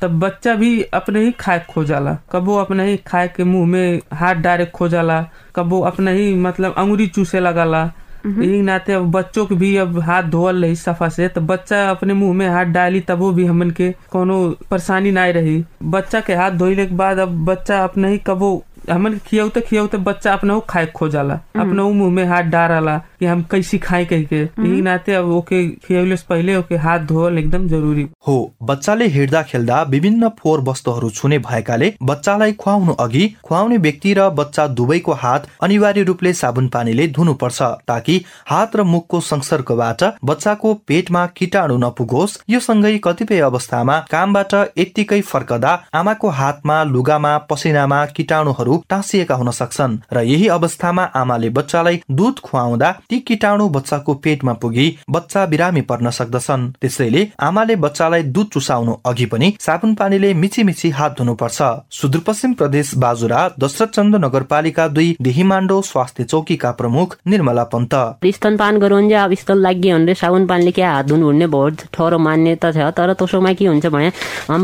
तब 0.00 0.18
बच्चा 0.20 0.54
भी 0.54 0.70
अपने 0.94 1.20
ही 1.24 1.30
खाए 1.40 1.64
खो 1.70 1.84
जाला 1.84 2.16
कबो 2.32 2.56
अपने 2.58 2.86
ही 2.88 2.96
खाए 3.06 3.28
के 3.36 3.44
मुँह 3.44 3.66
में 3.66 4.00
हाथ 4.12 4.42
डायरेक्ट 4.46 4.72
खो 4.72 4.88
जाला 4.88 5.20
कबो 5.56 5.80
अपने 5.92 6.12
ही 6.12 6.34
मतलब 6.48 6.74
अंगुरी 6.78 7.06
चूसे 7.06 7.40
लगाला। 7.40 7.84
यही 8.26 8.60
नाते 8.62 8.92
अब 8.92 9.10
बच्चों 9.12 9.46
के 9.46 9.54
भी 9.54 9.76
अब 9.78 9.98
हाथ 10.04 10.22
धोल 10.30 10.62
रही 10.64 10.76
सफ़ा 10.76 11.08
से 11.08 11.28
तो 11.28 11.40
बच्चा 11.40 11.88
अपने 11.90 12.14
मुँह 12.14 12.34
में 12.36 12.48
हाथ 12.48 12.72
डाली 12.74 13.00
तब 13.08 13.18
वो 13.18 13.30
भी 13.32 13.44
हमन 13.46 13.70
के 13.70 13.90
कोनो 14.12 14.38
परेशानी 14.70 15.10
ना 15.10 15.26
रही। 15.36 15.62
बच्चा 15.94 16.20
के 16.20 16.34
हाथ 16.34 16.50
धोइले 16.62 16.86
के 16.86 16.94
बाद 16.94 17.18
अब 17.18 17.44
बच्चा 17.44 17.82
अपने 17.84 18.10
ही 18.10 18.18
कबो 18.26 18.50
हमन 18.90 19.18
खियौते 19.26 19.60
खियौते 19.68 19.98
बच्चा 20.08 20.32
अपना 20.32 20.58
खाए 20.70 20.86
खो 20.96 21.08
जाला 21.14 21.34
अपना 21.60 21.82
मुँह 22.00 22.10
में 22.14 22.24
हाथ 22.32 22.42
डाला 22.54 23.00
कि 23.20 23.26
हम 23.26 23.42
कैसी 23.50 23.78
खाए 23.78 24.04
कह 24.04 24.22
के। 24.22 24.42
यही 24.42 24.80
नाते 24.82 25.14
अब 25.14 25.30
ओके 25.32 25.62
खियौले 25.86 26.16
से 26.16 26.24
पहले 26.28 26.56
ओके 26.56 26.76
हाथ 26.78 27.06
धोल 27.06 27.38
एकदम 27.38 27.66
जरूरी। 27.68 28.06
हो 28.28 28.36
बच्चाले 28.62 29.06
हिँड्दा 29.08 29.42
खेल्दा 29.42 29.82
विभिन्न 29.90 30.28
फोहोर 30.38 30.60
वस्तुहरू 30.60 31.10
छुने 31.10 31.38
भएकाले 31.40 31.92
बच्चालाई 32.02 32.52
खुवाउनु 32.54 32.92
अघि 33.00 33.26
खुवाउने 33.44 33.76
व्यक्ति 33.78 34.14
र 34.14 34.28
बच्चा 34.36 34.66
दुवैको 34.68 35.12
हात 35.16 35.46
अनिवार्य 35.62 36.02
रूपले 36.02 36.32
साबुन 36.34 36.68
पानीले 36.68 37.06
धुनुपर्छ 37.08 37.62
ताकि 37.88 38.20
हात 38.46 38.76
र 38.76 38.82
मुखको 38.84 39.20
संसर्गबाट 39.22 40.04
बच्चाको 40.24 40.74
पेटमा 40.88 41.26
कीटाणु 41.36 41.76
नपुगोस्। 41.78 42.38
यो 42.48 42.60
सँगै 42.60 42.96
कतिपय 43.04 43.40
अवस्थामा 43.42 43.98
कामबाट 44.10 44.54
यत्तिकै 44.78 45.20
फर्कदा 45.22 45.72
आमाको 45.94 46.28
हातमा 46.38 46.82
लुगामा 46.84 47.36
पसिनामा 47.50 48.04
कीटाणुहरू 48.16 48.82
टाँसिएका 48.88 49.34
हुन 49.34 49.50
सक्छन् 49.52 49.98
र 50.12 50.22
यही 50.24 50.48
अवस्थामा 50.50 51.04
आमाले 51.16 51.50
बच्चालाई 51.50 52.00
दुध 52.10 52.40
खुवाउँदा 52.40 52.90
ती 53.10 53.18
कीटाणु 53.28 53.68
बच्चाको 53.68 54.14
पेटमा 54.24 54.52
पुगी 54.62 54.86
बच्चा 55.10 55.44
बिरामी 55.46 55.80
पर्न 55.90 56.10
सक्दछन्। 56.10 56.70
त्यसैले 56.80 57.26
आमाले 57.40 57.76
बच्चालाई 57.76 58.22
दुध 58.34 58.48
चुसाउनु 58.52 58.94
अघि 59.06 59.26
पनि 59.26 59.52
साबुन 59.60 59.94
पानीले 59.94 60.32
मिची 60.34 60.90
हात 60.90 61.16
धुनुपर्छ। 61.18 61.62
सुदूरपश्चिम 61.92 62.52
प्रदेश 62.54 62.94
बाजुरा 62.98 63.40
दशरथ 63.60 63.90
चन्द 63.96 64.16
नगरपालिका 64.24 64.88
दुई 64.88 65.16
देहिमाण्डो 65.22 65.80
स्वास्थ्य 65.84 66.24
चौकीका 66.24 66.70
प्रमुख 66.78 67.16
निर्मला 67.26 67.64
पन्त। 67.72 67.94
स्तनपान 68.36 68.78
गरुन्जा 68.78 69.24
अब 69.24 69.34
स्तन 69.34 69.58
लाग्यो 69.58 69.96
भने 69.96 70.14
साबुन 70.16 70.46
पानीले 70.46 70.72
क्या 70.72 70.90
हात 70.92 71.06
धुनु 71.06 71.26
भन्ने 71.26 71.46
बहुत 71.48 71.84
ठहरो 71.94 72.18
मान्यता 72.18 72.70
छ 72.72 72.90
तर 72.96 73.12
तोसोमा 73.20 73.52
के 73.52 73.66
हुन्छ 73.66 73.86
भने 73.94 74.10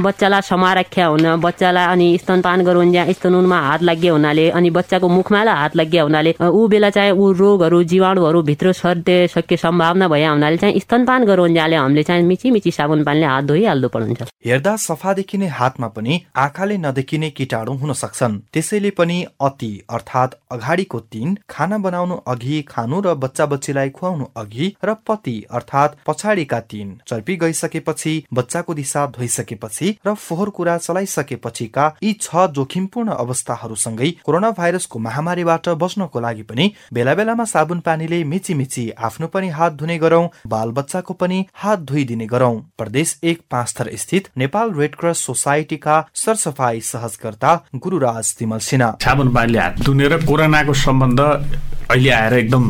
बच्चालाई 0.03 0.43
समाराख्या 0.43 1.07
हुन 1.07 1.27
बच्चालाई 1.41 1.87
अनि 1.93 2.07
स्तनपान 2.19 2.65
गरुन्जा 2.65 3.03
स्तनुनमा 3.13 3.59
हात 3.61 3.83
लाग्यो 3.83 4.13
हुनाले 4.13 4.49
अनि 4.51 4.71
बच्चाको 4.77 5.09
मुखमा 5.09 5.41
हात 5.53 5.77
लाग्यो 5.77 6.03
हुनाले 6.05 6.35
ऊ 6.43 6.67
बेला 6.69 6.91
चाहिँ 6.97 7.13
ऊ 7.13 7.33
रोगहरू 7.41 7.83
जीवाणुहरू 7.93 8.32
भित्र 8.41 8.73
सर्दै 8.73 9.27
सक्ने 9.29 9.57
सम्भावना 9.57 10.09
भए 10.09 10.25
हुनाले 10.25 10.57
चाहिँ 10.57 10.81
स्तनपान 10.81 11.25
गरुन्जाले 11.25 11.77
हामीले 11.77 12.03
चाहिँ 12.03 12.23
मिची 12.23 12.51
मिची 12.51 12.71
साबुन 12.71 13.05
पानीले 13.05 13.27
हात 13.27 13.45
धोइहाल्नु 13.45 13.89
पर्नुहुन्छ 13.89 14.29
हेर्दा 14.47 14.77
सफा 14.77 15.13
देखिने 15.13 15.47
हातमा 15.47 15.89
पनि 15.89 16.21
आँखाले 16.37 16.77
नदेखिने 16.79 17.31
कीटाणु 17.31 17.73
हुन 17.73 17.93
सक्छन्। 17.93 18.39
त्यसैले 18.53 18.91
पनि 18.91 19.25
अति 19.41 19.71
अर्थात् 19.91 20.35
अगाडिको 20.53 21.01
तीन 21.01 21.37
खाना 21.51 21.79
बनाउनु 21.79 22.17
अघि 22.27 22.61
खानु 22.69 23.01
र 23.01 23.15
बच्चा 23.15 23.47
बच्चीलाई 23.47 23.91
खुवाउनु 23.91 24.25
अघि 24.37 24.73
र 24.85 24.95
पति 25.09 25.37
अर्थात् 25.51 25.97
पछाडिका 26.07 26.61
तीन 26.61 26.97
चर्पी 27.09 27.37
गइसकेपछि 27.37 28.15
बच्चाको 28.35 28.75
दिशा 28.75 29.07
धोइसकेपछि 29.07 29.97
र 30.07 30.15
फोहोर 30.15 30.51
कुरा 30.51 30.77
चलाइसकेपछिका 30.79 31.87
यी 32.03 32.13
छ 32.21 32.47
जोखिमपूर्ण 32.53 33.11
अवस्थाहरूसँगै 33.13 34.11
कोरोना 34.25 34.51
भाइरसको 34.51 34.99
महामारीबाट 34.99 35.69
बच्नको 35.83 36.21
लागि 36.21 36.43
पनि 36.43 36.73
बेला 36.93 37.15
बेलामा 37.15 37.45
साबुन 37.45 37.81
पानीले 37.81 38.22
मिची 38.25 38.55
मिची 38.55 38.91
आफ्नो 39.01 39.27
पनि 39.27 39.49
हात 39.51 39.73
धुने 39.73 39.99
गरौं 39.99 40.27
बाल 40.47 40.71
बच्चाको 40.73 41.15
पनि 41.15 41.45
हात 41.55 41.81
धोइदिने 41.83 42.27
गरौं। 42.27 42.55
प्रदेश 42.79 43.19
एक 43.25 43.41
पाँचथर 43.51 43.91
स्थित 43.97 44.29
नेपाल 44.39 44.73
रेड 44.75 44.95
क्रस 44.95 45.19
सोसाइटीका 45.27 45.97
सरसफाई 46.15 46.81
सहजकर्ता 46.83 47.55
गुरुराज 47.77 48.35
तिमल 48.39 48.59
सिन्हा। 48.61 48.91
साबुन 49.03 49.33
पानीले 49.35 49.59
हात 49.59 49.81
धुने 49.83 50.09
र 50.09 50.25
कोरोनाको 50.27 50.75
सम्बन्ध 50.77 51.21
अहिले 51.21 52.11
आएर 52.11 52.35
एकदम 52.39 52.65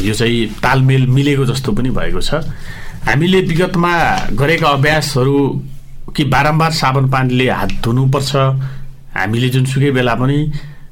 यो 0.00 0.14
चाहिँ 0.14 0.46
तालमेल 0.62 1.06
मिलेको 1.08 1.44
जस्तो 1.46 1.72
पनि 1.72 1.90
भएको 1.90 2.20
छ। 2.20 2.44
हामीले 3.06 3.40
विगतमा 3.48 3.92
गरेका 4.36 4.68
अभ्यासहरू 4.68 5.38
कि 6.16 6.24
बारम्बार 6.26 6.72
साबुन 6.72 7.10
पानीले 7.10 7.48
हात 7.50 7.72
धुनुपर्छ। 7.84 8.36
हामीले 9.16 9.48
जुनसुकै 9.48 9.90
बेला 9.90 10.14
पनि 10.14 10.38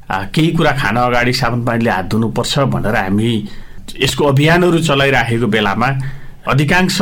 केही 0.08 0.50
कुरा 0.56 0.72
खान 0.72 0.96
अगाडि 0.96 1.32
साबुन 1.32 1.64
पानीले 1.64 1.90
हात 1.90 2.06
धुनुपर्छ 2.08 2.58
भनेर 2.72 2.96
हामी 2.96 3.30
यसको 3.96 4.24
अभियानहरू 4.24 4.78
चलाइराखेको 4.82 5.46
बेलामा 5.46 5.88
अधिकांश 6.48 6.98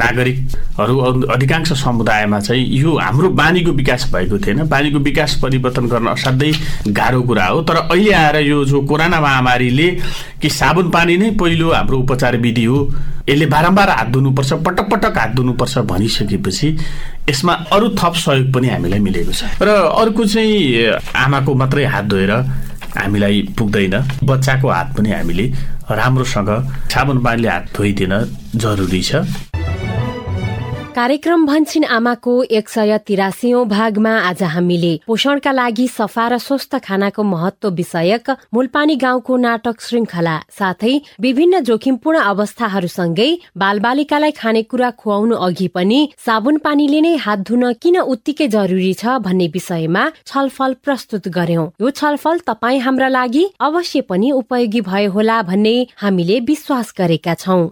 नागरिकहरू 0.00 0.96
अधिकांश 1.30 1.72
समुदायमा 1.72 2.38
चाहिँ 2.40 2.64
यो 2.78 2.96
हाम्रो 2.98 3.28
बानीको 3.30 3.72
विकास 3.72 4.10
भएको 4.12 4.38
थिएन। 4.38 4.62
बानीको 4.68 4.98
विकास 4.98 5.34
परिवर्तन 5.42 5.86
गर्न 5.86 6.06
असाध्यै 6.06 6.52
गाह्रो 6.88 7.22
कुरा 7.22 7.46
हो। 7.46 7.62
तर 7.62 7.76
अहिले 7.76 8.12
आएर 8.12 8.36
यो 8.46 8.64
जो 8.64 8.80
कोरोना 8.82 9.20
महामारीले 9.20 9.88
कि 10.42 10.48
साबुन 10.50 10.90
पानी 10.90 11.16
नै 11.16 11.30
पहिलो 11.38 11.70
हाम्रो 11.70 11.98
उपचार 11.98 12.36
विधि 12.36 12.64
हो 12.64 12.78
यसले 13.28 13.46
बारम्बार 13.46 13.90
हात 13.90 14.08
धुनुपर्छ 14.08 14.52
पटक 14.66 14.90
पटक 14.90 15.18
हात 15.18 15.34
धुनुपर्छ 15.36 15.78
भनिसकेपछि 15.86 16.68
यसमा 17.30 17.52
अरू 17.70 17.88
थप 17.94 18.14
सहयोग 18.16 18.52
पनि 18.52 18.68
हामीलाई 18.68 18.98
मिलेको 18.98 19.32
छ। 19.32 19.44
र 19.62 19.68
अर्को 19.68 20.24
चाहिँ 20.24 20.98
आमाको 21.14 21.54
मात्रै 21.54 21.84
हात 21.84 22.04
धोएर 22.10 22.32
हामीलाई 22.96 23.36
पुग्दैन। 23.58 23.94
बच्चाको 24.24 24.68
हात 24.68 24.88
पनि 24.96 25.10
हामीले 25.10 25.46
राम्रोसँग 25.90 26.50
साबुन 26.90 27.18
पानीले 27.24 27.48
हात 27.48 27.64
धोइदिन 27.76 28.14
जरुरी 28.56 29.02
छ। 29.02 29.14
कार्यक्रम 30.94 31.44
भन्छन् 31.46 31.84
आमाको 31.86 32.32
एक 32.50 32.68
सय 32.68 32.96
तिरासीौं 33.06 33.64
भागमा 33.68 34.10
आज 34.20 34.42
हामीले 34.44 34.90
पोषणका 35.06 35.52
लागि 35.52 35.86
सफा 35.88 36.26
र 36.28 36.38
स्वस्थ 36.38 36.74
खानाको 36.78 37.22
महत्व 37.24 37.68
विषयक 37.70 38.30
मूलपानी 38.54 38.96
गाउँको 38.96 39.36
नाटक 39.36 39.80
श्रृङ्खला 39.80 40.36
साथै 40.50 40.94
विभिन्न 41.20 41.60
जोखिमपूर्ण 41.62 42.18
अवस्थाहरूसँगै 42.24 43.28
बालबालिकालाई 43.56 44.30
खानेकुरा 44.32 44.90
खुवाउनु 44.96 45.36
अघि 45.40 45.68
पनि 45.74 46.00
साबुन 46.26 46.58
पानीले 46.64 47.00
नै 47.00 47.14
हात 47.20 47.46
धुन 47.46 47.72
किन 47.78 48.00
उत्तिकै 48.08 48.48
जरुरी 48.48 48.92
छ 48.96 49.16
भन्ने 49.20 49.48
विषयमा 49.52 50.04
छलफल 50.24 50.74
प्रस्तुत 50.82 51.28
गर्यौं। 51.30 51.70
यो 51.80 51.94
छलफल 51.94 52.44
तपाईँ 52.46 52.80
हाम्रा 52.80 53.08
लागि 53.10 53.46
अवश्य 53.62 54.00
पनि 54.10 54.34
उपयोगी 54.34 54.80
भयो 54.90 55.10
होला 55.12 55.40
भन्ने 55.44 55.76
हामीले 55.98 56.40
विश्वास 56.46 56.94
गरेका 56.98 57.34
छौं। 57.36 57.64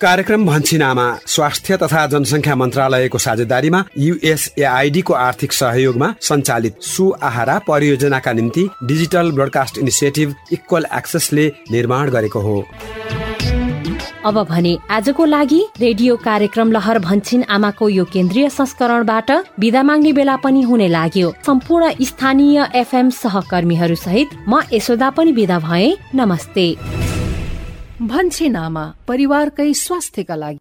कार्यक्रम 0.00 0.44
भन्छिनामा 0.46 1.04
स्वास्थ्य 1.26 1.76
तथा 1.76 2.06
जनसङ्ख्या 2.06 2.54
मन्त्रालयको 2.54 3.18
साझेदारीमा 3.18 3.82
युएसएआईडीको 3.98 5.12
आर्थिक 5.14 5.52
सहयोगमा 5.52 6.08
सञ्चालित 6.20 6.82
सुआहारा 6.82 7.58
परियोजनाका 7.68 8.32
निम्ति 8.32 8.68
डिजिटल 8.82 9.30
ब्रोडकास्ट 9.32 9.78
इनिसिएटिभ 9.78 10.34
इक्वल 10.52 10.86
एक्सेसले 10.94 11.46
निर्माण 11.70 12.10
गरेको 12.10 12.40
हो। 12.40 12.64
अब 14.24 14.42
भने 14.42 14.76
आजको 14.90 15.24
लागि 15.24 15.62
रेडियो 15.80 16.16
कार्यक्रम 16.16 16.72
लहर 16.72 16.98
भन्छिन 16.98 17.42
आमाको 17.50 17.88
यो 17.88 18.04
केन्द्रीय 18.04 18.48
संस्करणबाट 18.48 19.30
विदा 19.60 19.82
माग्ने 19.82 20.12
बेला 20.12 20.36
पनि 20.36 20.62
हुने 20.62 20.88
लाग्यो। 20.88 21.32
सम्पूर्ण 21.46 21.92
स्थानीय 22.02 22.68
एफएम 22.74 23.10
सहकर्मीहरू 23.10 23.94
सहित 23.94 24.38
म 24.48 24.60
यशोदा 24.72 25.10
पनि 25.10 25.32
विदा 25.32 25.58
भए। 25.58 25.96
नमस्ते। 26.14 26.66
भन्छे 28.02 28.48
नामा 28.48 28.84
परिवारकै 29.08 29.72
स्वास्थ्यका 29.72 30.36
लागि। 30.36 30.58